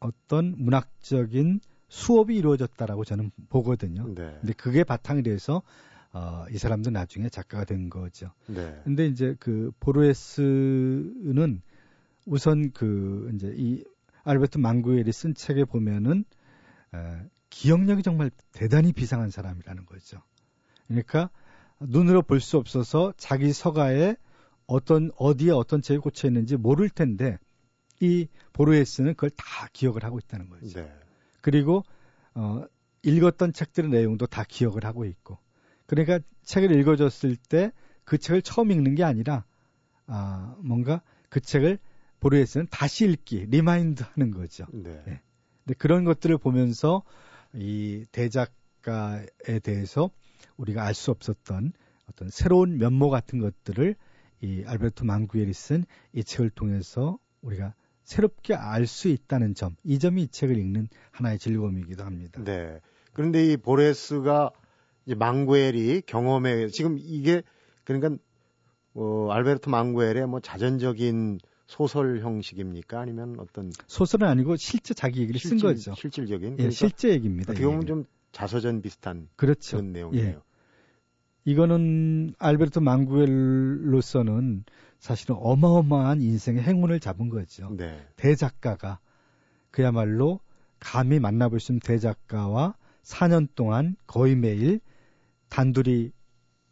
어떤 0.00 0.54
문학적인 0.56 1.60
수업이 1.88 2.36
이루어졌다라고 2.36 3.04
저는 3.04 3.30
보거든요. 3.48 4.06
네. 4.14 4.36
근데 4.40 4.52
그게 4.54 4.84
바탕이 4.84 5.22
돼서 5.22 5.62
어, 6.12 6.44
이 6.50 6.58
사람도 6.58 6.90
나중에 6.90 7.28
작가가 7.28 7.64
된 7.64 7.90
거죠. 7.90 8.30
네. 8.46 8.80
근데 8.84 9.06
이제 9.06 9.36
그 9.38 9.72
보르헤스는 9.80 11.60
우선 12.26 12.70
그 12.72 13.30
이제 13.34 13.54
이 13.56 13.84
알베르토 14.24 14.58
망구엘이 14.58 15.12
쓴 15.12 15.34
책에 15.34 15.64
보면은 15.64 16.24
에, 16.94 16.98
기억력이 17.50 18.02
정말 18.02 18.30
대단히 18.52 18.92
비상한 18.92 19.30
사람이라는 19.30 19.86
거죠. 19.86 20.20
그러니까 20.88 21.30
눈으로 21.80 22.22
볼 22.22 22.40
수 22.40 22.56
없어서 22.56 23.12
자기 23.16 23.52
서가에 23.52 24.16
어떤 24.66 25.10
어디에 25.16 25.50
어떤 25.50 25.82
책이 25.82 26.00
꽂혀 26.00 26.28
있는지 26.28 26.56
모를 26.56 26.88
텐데 26.88 27.38
이 28.00 28.28
보르헤스는 28.52 29.14
그걸 29.14 29.30
다 29.30 29.68
기억을 29.72 30.04
하고 30.04 30.18
있다는 30.18 30.48
거죠. 30.50 30.80
네. 30.80 30.92
그리고 31.40 31.82
어 32.34 32.64
읽었던 33.02 33.52
책들의 33.52 33.90
내용도 33.90 34.26
다 34.26 34.44
기억을 34.46 34.84
하고 34.84 35.04
있고 35.04 35.38
그러니까 35.86 36.18
책을 36.42 36.78
읽어줬을 36.78 37.36
때 37.36 37.72
그 38.06 38.16
책을 38.16 38.40
처음 38.40 38.70
읽는 38.70 38.94
게 38.94 39.04
아니라 39.04 39.44
아 40.06 40.56
뭔가 40.60 41.02
그 41.28 41.40
책을 41.40 41.78
보르헤스는 42.20 42.68
다시 42.70 43.04
읽기 43.04 43.46
remind 43.46 44.04
하는 44.14 44.30
거죠. 44.30 44.64
네. 44.72 45.02
네. 45.04 45.20
근데 45.64 45.74
그런 45.76 46.04
것들을 46.04 46.38
보면서 46.38 47.02
이 47.52 48.06
대작가에 48.12 49.58
대해서 49.62 50.10
우리가 50.56 50.84
알 50.84 50.94
수 50.94 51.10
없었던 51.10 51.72
어떤 52.08 52.30
새로운 52.30 52.78
면모 52.78 53.10
같은 53.10 53.40
것들을 53.40 53.96
이 54.42 54.62
알베르토 54.66 55.04
망구엘이 55.04 55.52
쓴 55.52 55.84
이 56.12 56.22
책을 56.24 56.50
통해서 56.50 57.18
우리가 57.42 57.74
새롭게 58.04 58.54
알 58.54 58.86
수 58.86 59.08
있다는 59.08 59.54
점, 59.54 59.74
이 59.82 59.98
점이 59.98 60.22
이 60.24 60.28
책을 60.28 60.56
읽는 60.56 60.88
하나의 61.10 61.38
즐거움이기도 61.38 62.04
합니다. 62.04 62.40
네. 62.44 62.80
그런데 63.12 63.44
이 63.52 63.56
보르헤스가 63.56 64.50
이제 65.06 65.14
망구엘이 65.14 66.02
경험에 66.06 66.68
지금 66.68 66.98
이게 66.98 67.42
그러니까 67.84 68.16
어, 68.94 69.28
알베르토 69.30 69.70
망구엘의 69.70 70.26
뭐 70.28 70.40
자전적인 70.40 71.38
소설 71.66 72.20
형식입니까? 72.20 73.00
아니면 73.00 73.36
어떤 73.40 73.72
소설은 73.88 74.28
아니고 74.28 74.56
실제 74.56 74.94
자기 74.94 75.20
얘기를 75.22 75.40
실질, 75.40 75.58
쓴 75.58 75.68
거죠. 75.68 75.94
실질적인. 75.94 76.52
예, 76.52 76.56
그러니까 76.56 76.70
실제 76.70 77.10
얘기입니다. 77.10 77.52
어떻게 77.52 77.66
보면 77.66 77.86
좀 77.86 78.04
자서전 78.32 78.82
비슷한 78.82 79.28
그렇죠. 79.36 79.78
그런 79.78 79.92
내용이에요. 79.92 80.26
예. 80.28 80.38
이거는 81.46 82.34
알베르토 82.40 82.80
망구엘로서는 82.80 84.64
사실은 84.98 85.36
어마어마한 85.38 86.20
인생의 86.20 86.62
행운을 86.62 86.98
잡은 86.98 87.28
거죠. 87.28 87.70
네. 87.76 88.04
대작가가 88.16 88.98
그야말로 89.70 90.40
감히 90.80 91.20
만나볼 91.20 91.60
수 91.60 91.70
있는 91.70 91.80
대작가와 91.80 92.74
4년 93.04 93.46
동안 93.54 93.94
거의 94.08 94.34
매일 94.34 94.80
단둘이 95.48 96.10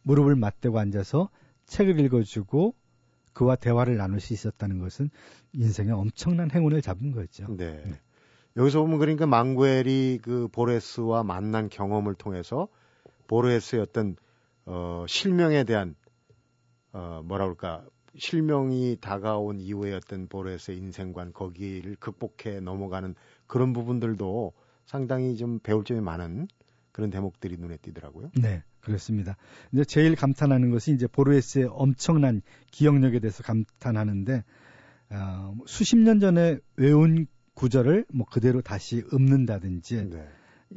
무릎을 0.03 0.35
맞대고 0.35 0.77
앉아서 0.81 1.29
책을 1.67 2.01
읽어주고 2.01 2.75
그와 3.33 3.55
대화를 3.55 3.97
나눌 3.97 4.19
수 4.19 4.33
있었다는 4.33 4.81
것은 4.81 5.09
인생의 5.53 5.93
엄청난 5.93 6.51
행운을 6.51 6.83
잡은 6.83 7.13
거죠. 7.13 7.47
네. 7.57 7.81
네. 7.85 8.01
여기서 8.57 8.81
보면 8.81 8.99
그러니까 8.99 9.27
망구엘이 9.27 10.19
그 10.21 10.49
보레스와 10.49 11.23
만난 11.23 11.69
경험을 11.69 12.15
통해서 12.15 12.67
보레스의 13.29 13.81
어떤 13.81 14.17
어, 14.67 15.05
실명에 15.09 15.65
대한 15.65 15.95
어, 16.93 17.23
뭐라 17.25 17.45
그럴까 17.45 17.85
실명이 18.17 18.99
다가온 19.01 19.59
이후의 19.61 19.95
어떤 19.95 20.29
보레스의 20.29 20.79
인생관 20.79 21.33
거기를 21.33 21.97
극복해 21.97 22.61
넘어가는 22.61 23.15
그런 23.47 23.73
부분들도 23.73 24.53
상당히 24.87 25.37
좀 25.37 25.59
배울 25.59 25.85
점이 25.85 26.01
많은 26.01 26.47
그런 26.93 27.11
대목들이 27.11 27.57
눈에 27.57 27.77
띄더라고요. 27.79 28.31
네, 28.41 28.63
그렇습니다. 28.81 29.37
이제 29.73 29.85
제일 29.85 30.15
감탄하는 30.15 30.71
것이 30.71 30.93
이제 30.93 31.09
보르헤스의 31.09 31.69
엄청난 31.71 32.43
기억력에 32.71 33.19
대해서 33.19 33.43
감탄하는데 33.43 34.45
어, 35.11 35.55
수십 35.67 35.99
년 35.99 36.21
전에 36.21 36.59
외운 36.77 37.27
구절을 37.55 38.07
뭐 38.13 38.27
그대로 38.27 38.61
다시 38.63 39.03
읊는다든지 39.13 40.11
네. 40.11 40.29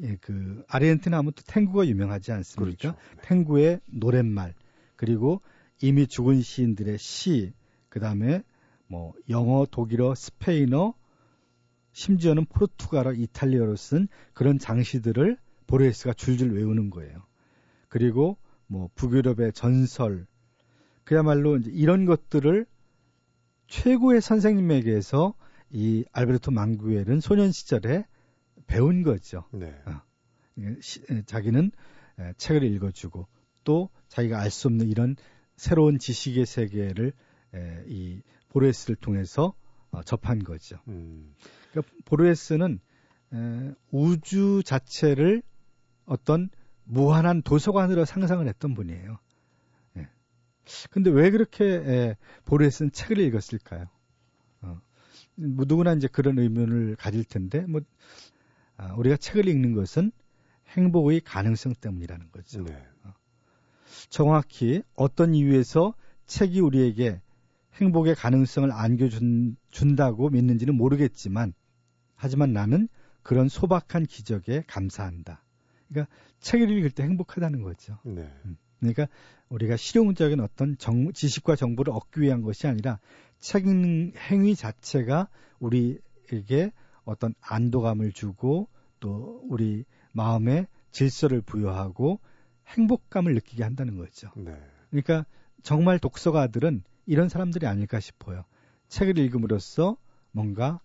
예, 0.01 0.17
그 0.21 0.63
아르헨티나 0.67 1.17
하면 1.17 1.33
또 1.33 1.43
탱구가 1.43 1.87
유명하지 1.87 2.31
않습니까? 2.31 2.77
그렇죠. 2.77 2.97
네. 3.15 3.21
탱구의 3.23 3.81
노랫말 3.87 4.53
그리고 4.95 5.41
이미 5.81 6.07
죽은 6.07 6.41
시인들의 6.41 6.97
시, 6.97 7.53
그 7.89 7.99
다음에 7.99 8.43
뭐 8.87 9.13
영어, 9.29 9.65
독일어, 9.69 10.15
스페인어, 10.15 10.93
심지어는 11.91 12.45
포르투갈어, 12.45 13.13
이탈리아로 13.13 13.75
쓴 13.75 14.07
그런 14.33 14.59
장시들을 14.59 15.37
보레스가 15.67 16.13
줄줄 16.13 16.53
외우는 16.53 16.89
거예요. 16.89 17.23
그리고 17.89 18.37
뭐 18.67 18.89
북유럽의 18.95 19.53
전설, 19.53 20.27
그야말로 21.03 21.57
이제 21.57 21.71
이런 21.71 22.05
것들을 22.05 22.65
최고의 23.67 24.21
선생님에게서 24.21 25.33
이 25.69 26.05
알베르토 26.11 26.51
망구엘은 26.51 27.19
소년 27.19 27.51
시절에 27.51 28.05
배운 28.67 29.03
거죠. 29.03 29.45
네. 29.51 29.73
어. 29.85 30.01
시, 30.81 31.01
자기는 31.25 31.71
책을 32.37 32.63
읽어주고 32.63 33.27
또 33.63 33.89
자기가 34.07 34.39
알 34.39 34.49
수 34.49 34.67
없는 34.67 34.87
이런 34.87 35.15
새로운 35.55 35.99
지식의 35.99 36.45
세계를 36.45 37.13
에, 37.53 37.83
이 37.87 38.21
보르헤스를 38.49 38.95
통해서 38.97 39.53
어, 39.91 40.03
접한 40.03 40.43
거죠. 40.43 40.79
음. 40.87 41.33
그러니까 41.71 41.93
보르헤스는 42.05 42.79
에, 43.33 43.73
우주 43.91 44.61
자체를 44.63 45.41
어떤 46.05 46.49
무한한 46.83 47.41
도서관으로 47.41 48.05
상상을 48.05 48.47
했던 48.47 48.73
분이에요. 48.73 49.19
예. 49.97 50.07
근데 50.89 51.09
왜 51.09 51.31
그렇게 51.31 51.65
에, 51.65 52.17
보레스는 52.45 52.91
책을 52.91 53.19
읽었을까요? 53.19 53.87
어, 54.61 54.79
뭐 55.35 55.65
누구나 55.67 55.93
이제 55.93 56.07
그런 56.07 56.39
의문을 56.39 56.95
가질 56.95 57.25
텐데 57.25 57.61
뭐 57.61 57.81
아, 58.77 58.93
우리가 58.93 59.17
책을 59.17 59.47
읽는 59.47 59.73
것은 59.73 60.11
행복의 60.69 61.21
가능성 61.21 61.73
때문이라는 61.79 62.31
거죠. 62.31 62.63
네. 62.63 62.73
어. 63.03 63.13
정확히 64.09 64.83
어떤 64.95 65.33
이유에서 65.33 65.93
책이 66.25 66.59
우리에게 66.59 67.21
행복의 67.75 68.15
가능성을 68.15 68.71
안겨준다고 68.71 70.29
믿는지는 70.29 70.75
모르겠지만 70.75 71.53
하지만 72.15 72.53
나는 72.53 72.87
그런 73.21 73.49
소박한 73.49 74.05
기적에 74.05 74.63
감사한다. 74.67 75.43
그러니까 75.87 76.13
책을 76.39 76.69
읽을 76.69 76.91
때 76.91 77.03
행복하다는 77.03 77.61
거죠. 77.61 77.97
네. 78.03 78.31
음. 78.45 78.57
그러니까 78.79 79.07
우리가 79.49 79.77
실용적인 79.77 80.39
어떤 80.39 80.77
정, 80.77 81.11
지식과 81.11 81.55
정보를 81.55 81.93
얻기 81.93 82.21
위한 82.21 82.41
것이 82.41 82.67
아니라 82.67 82.99
책 83.39 83.67
읽는 83.67 84.13
행위 84.29 84.55
자체가 84.55 85.29
우리에게 85.59 86.71
어떤 87.07 87.33
안도감을 87.41 88.11
주고 88.11 88.67
또 88.99 89.41
우리 89.45 89.85
마음에 90.11 90.67
질서를 90.91 91.41
부여하고 91.41 92.19
행복감을 92.67 93.33
느끼게 93.33 93.63
한다는 93.63 93.97
거죠. 93.97 94.29
네. 94.35 94.53
그러니까 94.89 95.25
정말 95.63 95.99
독서가들은 95.99 96.83
이런 97.05 97.29
사람들이 97.29 97.65
아닐까 97.65 97.99
싶어요. 97.99 98.43
책을 98.89 99.17
읽음으로써 99.17 99.97
뭔가 100.31 100.81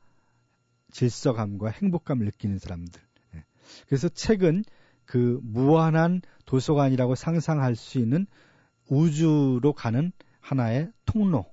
질서감과 0.92 1.70
행복감을 1.70 2.24
느끼는 2.26 2.58
사람들. 2.58 3.00
예. 3.34 3.44
그래서 3.88 4.08
책은 4.08 4.64
그 5.04 5.40
무한한 5.42 6.22
도서관이라고 6.46 7.16
상상할 7.16 7.74
수 7.74 7.98
있는 7.98 8.26
우주로 8.88 9.72
가는 9.72 10.12
하나의 10.40 10.92
통로, 11.04 11.46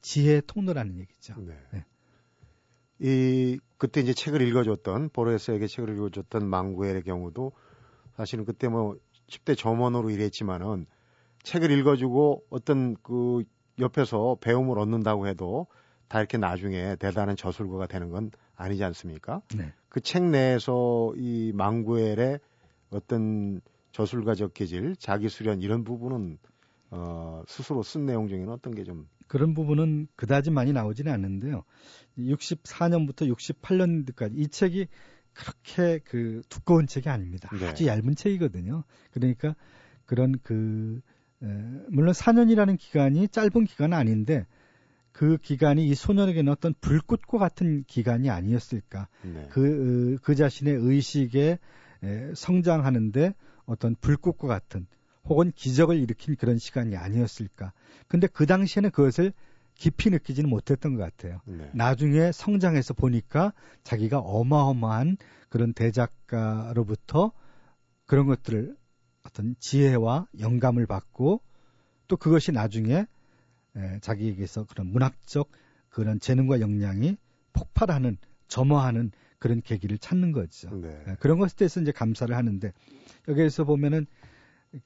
지혜의 0.00 0.42
통로라는 0.46 0.98
얘기죠. 0.98 1.34
네. 1.38 1.58
네. 1.72 1.84
이 3.00 3.58
그때 3.84 4.00
이제 4.00 4.14
책을 4.14 4.40
읽어줬던 4.40 5.10
보레스에게 5.10 5.66
책을 5.66 5.94
읽어줬던 5.94 6.48
망구엘의 6.48 7.02
경우도 7.02 7.52
사실은 8.16 8.46
그때 8.46 8.66
뭐 8.66 8.96
10대 9.28 9.58
점원으로 9.58 10.08
일했지만은 10.08 10.86
책을 11.42 11.70
읽어주고 11.70 12.44
어떤 12.48 12.96
그 13.02 13.44
옆에서 13.78 14.38
배움을 14.40 14.78
얻는다고 14.78 15.26
해도 15.26 15.66
다 16.08 16.18
이렇게 16.18 16.38
나중에 16.38 16.96
대단한 16.96 17.36
저술가가 17.36 17.86
되는 17.86 18.08
건 18.08 18.30
아니지 18.56 18.82
않습니까? 18.84 19.42
네. 19.54 19.74
그책 19.90 20.30
내에서 20.30 21.12
이 21.18 21.52
망구엘의 21.54 22.38
어떤 22.88 23.60
저술가적 23.92 24.54
기질, 24.54 24.96
자기 24.96 25.28
수련 25.28 25.60
이런 25.60 25.84
부분은 25.84 26.38
어, 26.90 27.42
스스로 27.46 27.82
쓴 27.82 28.06
내용 28.06 28.28
중에는 28.28 28.48
어떤 28.48 28.74
게 28.74 28.82
좀 28.82 29.06
그런 29.34 29.52
부분은 29.52 30.06
그다지 30.14 30.52
많이 30.52 30.72
나오지는 30.72 31.12
않는데요. 31.12 31.64
64년부터 32.16 33.28
68년까지 33.34 34.30
이 34.36 34.46
책이 34.46 34.86
그렇게 35.32 35.98
그 36.04 36.42
두꺼운 36.48 36.86
책이 36.86 37.08
아닙니다. 37.08 37.50
네. 37.58 37.66
아주 37.66 37.84
얇은 37.84 38.14
책이거든요. 38.14 38.84
그러니까 39.10 39.56
그런 40.06 40.38
그 40.44 41.00
에, 41.42 41.46
물론 41.88 42.12
4년이라는 42.12 42.78
기간이 42.78 43.26
짧은 43.26 43.64
기간은 43.64 43.98
아닌데 43.98 44.46
그 45.10 45.36
기간이 45.38 45.84
이 45.84 45.96
소년에게는 45.96 46.52
어떤 46.52 46.72
불꽃과 46.80 47.38
같은 47.38 47.82
기간이 47.88 48.30
아니었을까. 48.30 49.08
네. 49.22 49.48
그, 49.50 50.16
그 50.22 50.36
자신의 50.36 50.74
의식에 50.74 51.58
에, 52.04 52.34
성장하는데 52.36 53.34
어떤 53.66 53.96
불꽃과 53.96 54.46
같은 54.46 54.86
혹은 55.26 55.50
기적을 55.54 55.98
일으킨 55.98 56.36
그런 56.36 56.58
시간이 56.58 56.96
아니었을까. 56.96 57.72
근데 58.08 58.26
그 58.26 58.46
당시에는 58.46 58.90
그것을 58.90 59.32
깊이 59.74 60.10
느끼지는 60.10 60.48
못했던 60.48 60.94
것 60.96 61.02
같아요. 61.02 61.40
네. 61.46 61.70
나중에 61.74 62.30
성장해서 62.32 62.94
보니까 62.94 63.52
자기가 63.82 64.18
어마어마한 64.20 65.16
그런 65.48 65.72
대작가로부터 65.72 67.32
그런 68.06 68.26
것들을 68.26 68.76
어떤 69.24 69.56
지혜와 69.58 70.28
영감을 70.38 70.86
받고 70.86 71.40
또 72.06 72.16
그것이 72.16 72.52
나중에 72.52 73.06
에, 73.76 73.98
자기에게서 74.00 74.64
그런 74.66 74.88
문학적 74.88 75.50
그런 75.88 76.20
재능과 76.20 76.60
역량이 76.60 77.16
폭발하는 77.52 78.18
점화하는 78.46 79.10
그런 79.38 79.62
계기를 79.62 79.98
찾는 79.98 80.32
거죠. 80.32 80.70
네. 80.70 80.88
에, 81.06 81.16
그런 81.18 81.38
것에 81.38 81.56
대해서 81.56 81.80
이제 81.80 81.90
감사를 81.90 82.34
하는데 82.34 82.72
여기에서 83.28 83.64
보면은 83.64 84.06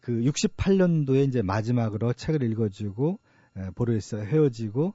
그 0.01 0.13
68년도에 0.13 1.27
이제 1.29 1.43
마지막으로 1.43 2.13
책을 2.13 2.43
읽어주고 2.43 3.19
에, 3.57 3.71
보르에스 3.75 4.17
헤어지고 4.17 4.95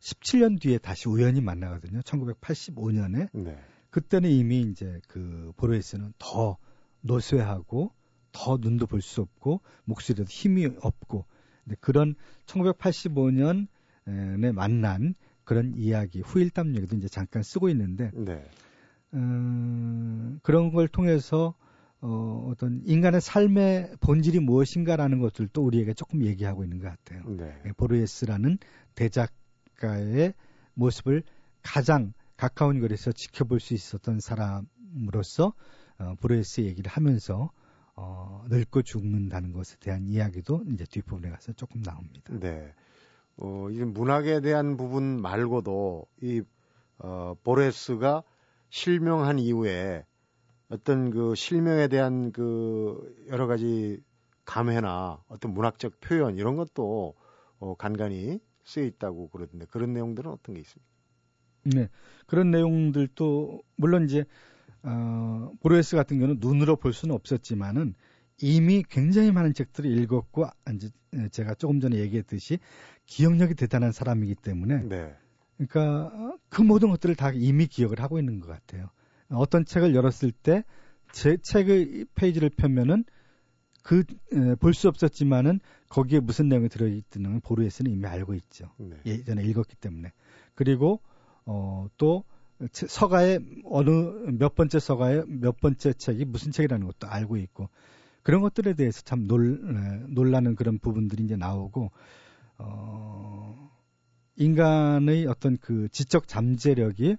17년 0.00 0.60
뒤에 0.60 0.78
다시 0.78 1.08
우연히 1.08 1.40
만나거든요. 1.40 2.00
1985년에 2.00 3.28
네. 3.32 3.58
그때는 3.90 4.30
이미 4.30 4.60
이제 4.62 5.00
그 5.08 5.52
보르에스는 5.56 6.12
더 6.18 6.56
노쇠하고 7.00 7.92
더 8.32 8.58
눈도 8.60 8.86
볼 8.86 9.00
수 9.00 9.20
없고 9.20 9.60
목소리도 9.84 10.24
힘이 10.28 10.66
없고 10.80 11.24
그런 11.80 12.14
1985년에 12.46 14.52
만난 14.52 15.14
그런 15.44 15.74
이야기 15.76 16.20
후일담 16.20 16.74
얘기도 16.76 16.96
이제 16.96 17.08
잠깐 17.08 17.42
쓰고 17.42 17.68
있는데 17.70 18.10
네. 18.14 18.44
음, 19.14 20.40
그런 20.42 20.72
걸 20.72 20.88
통해서 20.88 21.54
어, 22.06 22.50
어떤 22.50 22.82
인간의 22.84 23.22
삶의 23.22 23.96
본질이 24.00 24.38
무엇인가라는 24.40 25.20
것들도 25.20 25.64
우리에게 25.64 25.94
조금 25.94 26.22
얘기하고 26.22 26.62
있는 26.62 26.78
것 26.78 26.88
같아요. 26.88 27.22
네. 27.26 27.58
예, 27.64 27.72
보르에스라는 27.72 28.58
대작가의 28.94 30.34
모습을 30.74 31.22
가장 31.62 32.12
가까운 32.36 32.78
거리에서 32.80 33.10
지켜볼 33.10 33.58
수 33.58 33.72
있었던 33.72 34.20
사람으로서 34.20 35.54
어, 35.98 36.14
보르에스 36.20 36.60
얘기를 36.60 36.90
하면서 36.90 37.50
어, 37.96 38.44
늙고 38.50 38.82
죽는다는 38.82 39.54
것에 39.54 39.78
대한 39.80 40.06
이야기도 40.06 40.62
이제 40.74 40.84
뒷부분에 40.84 41.30
가서 41.30 41.54
조금 41.54 41.82
나옵니다. 41.82 42.34
네. 42.38 42.70
어, 43.38 43.68
이 43.70 43.82
문학에 43.82 44.42
대한 44.42 44.76
부분 44.76 45.22
말고도 45.22 46.04
이 46.20 46.42
어, 46.98 47.34
보레스가 47.42 48.24
실명한 48.68 49.38
이후에 49.38 50.04
어떤 50.68 51.10
그 51.10 51.34
실명에 51.34 51.88
대한 51.88 52.32
그 52.32 53.26
여러 53.28 53.46
가지 53.46 54.02
감회나 54.44 55.22
어떤 55.28 55.54
문학적 55.54 56.00
표현 56.00 56.36
이런 56.36 56.56
것도 56.56 57.14
어, 57.58 57.74
간간히 57.76 58.40
쓰여 58.64 58.84
있다고 58.84 59.28
그러던데 59.28 59.66
그런 59.66 59.92
내용들은 59.92 60.30
어떤 60.30 60.54
게 60.54 60.60
있습니까? 60.62 60.94
네, 61.64 61.88
그런 62.26 62.50
내용들도 62.50 63.62
물론 63.76 64.04
이제 64.04 64.24
어, 64.82 65.52
보르헤스 65.60 65.96
같은 65.96 66.18
경우는 66.18 66.40
눈으로 66.40 66.76
볼 66.76 66.92
수는 66.92 67.14
없었지만은 67.14 67.94
이미 68.40 68.82
굉장히 68.88 69.32
많은 69.32 69.54
책들을 69.54 69.90
읽었고 69.90 70.46
이제 70.74 70.90
제가 71.30 71.54
조금 71.54 71.80
전에 71.80 71.96
얘기했듯이 71.98 72.58
기억력이 73.06 73.54
대단한 73.54 73.92
사람이기 73.92 74.34
때문에 74.34 74.82
네. 74.82 75.14
그러니까 75.56 76.36
그 76.48 76.62
모든 76.62 76.90
것들을 76.90 77.14
다 77.14 77.30
이미 77.32 77.66
기억을 77.66 78.00
하고 78.00 78.18
있는 78.18 78.40
것 78.40 78.48
같아요. 78.48 78.90
어떤 79.30 79.64
책을 79.64 79.94
열었을 79.94 80.32
때 80.32 80.64
제 81.14 81.36
책의 81.36 82.06
페이지를 82.14 82.50
펴면은 82.50 83.04
그 83.82 84.02
볼 84.58 84.74
수 84.74 84.88
없었지만은 84.88 85.60
거기에 85.88 86.18
무슨 86.20 86.48
내용이 86.48 86.68
들어 86.68 86.88
있는 86.88 87.40
보르에스는 87.40 87.90
이미 87.90 88.06
알고 88.06 88.34
있죠. 88.34 88.70
네. 88.78 88.96
예전에 89.06 89.44
읽었기 89.44 89.76
때문에. 89.76 90.12
그리고 90.54 91.00
어, 91.46 91.86
또 91.96 92.24
서가의 92.72 93.40
어느 93.64 93.90
몇 93.90 94.54
번째 94.54 94.80
서가의 94.80 95.24
몇 95.28 95.60
번째 95.60 95.92
책이 95.92 96.24
무슨 96.24 96.50
책이라는 96.50 96.86
것도 96.86 97.06
알고 97.06 97.36
있고 97.36 97.68
그런 98.22 98.40
것들에 98.40 98.74
대해서 98.74 99.02
참 99.02 99.26
놀, 99.26 99.60
놀라는 100.08 100.56
그런 100.56 100.78
부분들이 100.78 101.24
이제 101.24 101.36
나오고 101.36 101.92
어, 102.58 103.70
인간의 104.36 105.26
어떤 105.26 105.58
그 105.58 105.88
지적 105.90 106.26
잠재력이 106.26 107.16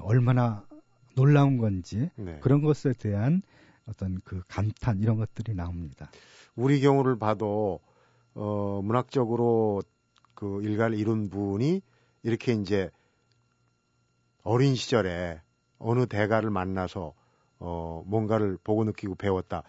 얼마나 0.00 0.66
놀라운 1.14 1.58
건지 1.58 2.10
네. 2.16 2.38
그런 2.40 2.62
것에 2.62 2.92
대한 2.92 3.42
어떤 3.86 4.20
그 4.24 4.42
감탄 4.48 5.00
이런 5.00 5.16
것들이 5.16 5.54
나옵니다. 5.54 6.10
우리 6.54 6.80
경우를 6.80 7.18
봐도 7.18 7.80
어 8.34 8.80
문학적으로 8.82 9.82
그 10.34 10.62
일가를 10.62 10.98
이룬 10.98 11.28
분이 11.30 11.82
이렇게 12.22 12.52
이제 12.52 12.90
어린 14.42 14.74
시절에 14.74 15.40
어느 15.78 16.06
대가를 16.06 16.50
만나서 16.50 17.14
어 17.58 18.02
뭔가를 18.06 18.58
보고 18.62 18.84
느끼고 18.84 19.14
배웠다. 19.16 19.62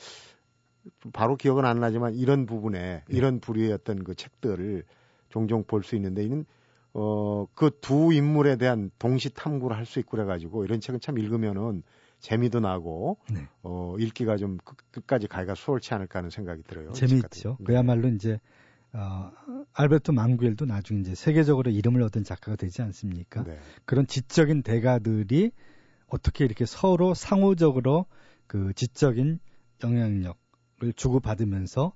바로 1.14 1.36
기억은 1.36 1.66
안 1.66 1.80
나지만 1.80 2.14
이런 2.14 2.46
부분에 2.46 2.80
네. 2.80 3.04
이런 3.08 3.40
부류의 3.40 3.72
어떤 3.74 4.04
그 4.04 4.16
책들을 4.16 4.84
종종 5.30 5.64
볼 5.64 5.84
수 5.84 5.96
있는데 5.96 6.24
이는 6.24 6.46
어, 6.94 7.48
그 7.56 7.72
두 7.82 8.14
인물에 8.14 8.56
대한 8.58 8.92
동시 9.00 9.30
탐구를 9.34 9.76
할 9.76 9.86
수 9.86 10.00
있고 10.00 10.12
그래가지고 10.12 10.64
이런 10.66 10.80
책은 10.80 11.00
참 11.00 11.18
읽으면은 11.18 11.84
재미도 12.20 12.60
나고 12.62 13.18
네. 13.32 13.48
어, 13.64 13.96
읽기가 14.00 14.38
좀 14.38 14.58
끝, 14.64 15.06
까지 15.08 15.28
가기가 15.28 15.56
수월치 15.56 15.94
않을까 15.94 16.20
하는 16.20 16.30
생각이 16.30 16.64
들어요. 16.64 16.92
재미있죠. 16.94 17.58
네. 17.60 17.66
그야말로 17.66 18.08
이제 18.10 18.40
어, 18.94 19.32
알베르토 19.74 20.14
망구엘도 20.14 20.66
나중에 20.66 21.02
이제 21.02 21.16
세계적으로 21.16 21.72
이름을 21.72 22.02
얻은 22.04 22.24
작가가 22.24 22.56
되지 22.56 22.82
않습니까? 22.84 23.44
네. 23.44 23.58
그런 23.86 24.06
지적인 24.08 24.62
대가들이 24.62 25.52
어떻게 26.08 26.46
이렇게 26.46 26.66
서로 26.66 27.14
상호적으로 27.16 28.06
그 28.48 28.72
지적인 28.76 29.40
영향력을 29.84 30.94
주고받으면서 30.96 31.92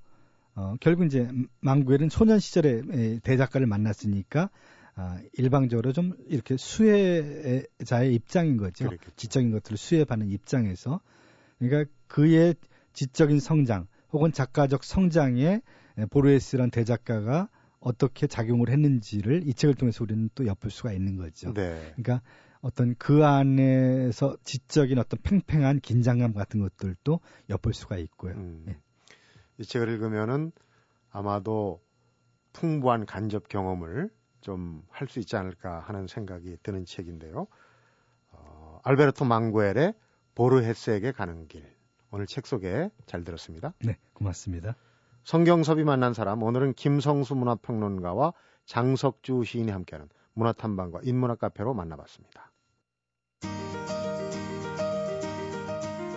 어, 0.55 0.73
결국 0.81 1.05
이제 1.05 1.29
망구엘은 1.62 2.10
소년 2.10 2.39
시절에 2.39 3.19
대작가를 3.23 3.67
만났으니까 3.67 4.49
아, 4.99 5.21
일방적으로 5.33 5.93
좀 5.93 6.13
이렇게 6.25 6.57
수혜자의 6.57 8.15
입장인 8.15 8.57
거죠. 8.57 8.86
그렇겠죠. 8.86 9.12
지적인 9.15 9.51
것들을 9.51 9.77
수혜받는 9.77 10.31
입장에서 10.31 11.01
그러니까 11.60 11.91
그의 12.07 12.55
지적인 12.93 13.39
성장 13.39 13.86
혹은 14.12 14.31
작가적 14.31 14.83
성장에 14.83 15.62
보르헤스란 16.10 16.71
대작가가 16.71 17.47
어떻게 17.79 18.25
작용을 18.25 18.69
했는지를 18.69 19.47
이 19.47 19.53
책을 19.53 19.75
통해서 19.75 20.03
우리는 20.03 20.31
또 20.33 20.47
엿볼 20.47 20.71
수가 20.71 20.93
있는 20.93 21.15
거죠. 21.15 21.53
네. 21.53 21.79
그러니까 21.95 22.23
어떤 22.62 22.95
그 22.97 23.23
안에서 23.23 24.36
지적인 24.43 24.97
어떤 24.97 25.21
팽팽한 25.21 25.79
긴장감 25.79 26.33
같은 26.33 26.60
것들도 26.60 27.19
엿볼 27.51 27.75
수가 27.75 27.97
있고요. 27.97 28.33
음. 28.33 28.63
네. 28.65 28.79
이 29.60 29.63
책을 29.63 29.89
읽으면은 29.89 30.51
아마도 31.12 31.83
풍부한 32.53 33.05
간접 33.05 33.47
경험을 33.47 34.10
좀 34.47 34.81
할 34.89 35.10
수 35.10 35.19
있지 35.19 35.36
않을까 35.36 35.81
하는 35.81 36.07
생각이 36.07 36.57
드는 36.63 36.86
책인데요. 36.86 37.47
어, 38.31 38.79
알베르토 38.83 39.25
망구엘의 39.25 39.93
보르헤스에게 40.36 41.12
가는 41.12 41.47
길. 41.47 41.65
오늘 42.12 42.25
책 42.25 42.47
소개 42.47 42.89
잘 43.05 43.25
들었습니다. 43.25 43.73
네, 43.79 43.97
고맙습니다. 44.13 44.75
성경섭이 45.25 45.83
만난 45.83 46.13
사람 46.13 46.41
오늘은 46.41 46.73
김성수 46.73 47.36
문화평론가와 47.36 48.33
장석주 48.65 49.43
시인이 49.43 49.69
함께하는 49.71 50.07
문화탐방과 50.33 51.01
인문학 51.03 51.39
카페로 51.39 51.73
만나봤습니다. 51.73 52.51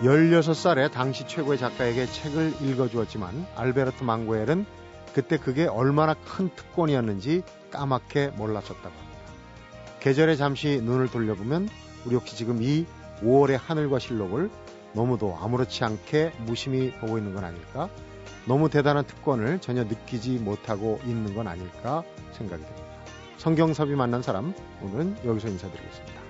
16살에 0.01 0.91
당시 0.91 1.27
최고의 1.27 1.57
작가에게 1.59 2.05
책을 2.05 2.61
읽어주었지만 2.61 3.45
알베르트 3.55 4.03
망고엘은 4.03 4.65
그때 5.13 5.37
그게 5.37 5.67
얼마나 5.67 6.13
큰 6.13 6.49
특권이었는지 6.55 7.43
까맣게 7.71 8.29
몰랐었다고 8.35 8.87
합니다. 8.87 9.21
계절에 9.99 10.35
잠시 10.35 10.81
눈을 10.81 11.09
돌려보면 11.09 11.69
우리 12.05 12.15
혹시 12.15 12.35
지금 12.35 12.61
이 12.61 12.85
5월의 13.23 13.57
하늘과 13.59 13.99
실록을 13.99 14.49
너무도 14.93 15.37
아무렇지 15.39 15.83
않게 15.83 16.33
무심히 16.39 16.91
보고 16.99 17.17
있는 17.17 17.33
건 17.33 17.43
아닐까? 17.43 17.89
너무 18.45 18.69
대단한 18.69 19.05
특권을 19.05 19.59
전혀 19.59 19.83
느끼지 19.83 20.39
못하고 20.39 20.99
있는 21.05 21.35
건 21.35 21.47
아닐까 21.47 22.03
생각이 22.33 22.63
듭니다. 22.63 22.91
성경섭이 23.37 23.95
만난 23.95 24.21
사람 24.21 24.53
오늘은 24.81 25.17
여기서 25.25 25.47
인사드리겠습니다. 25.47 26.20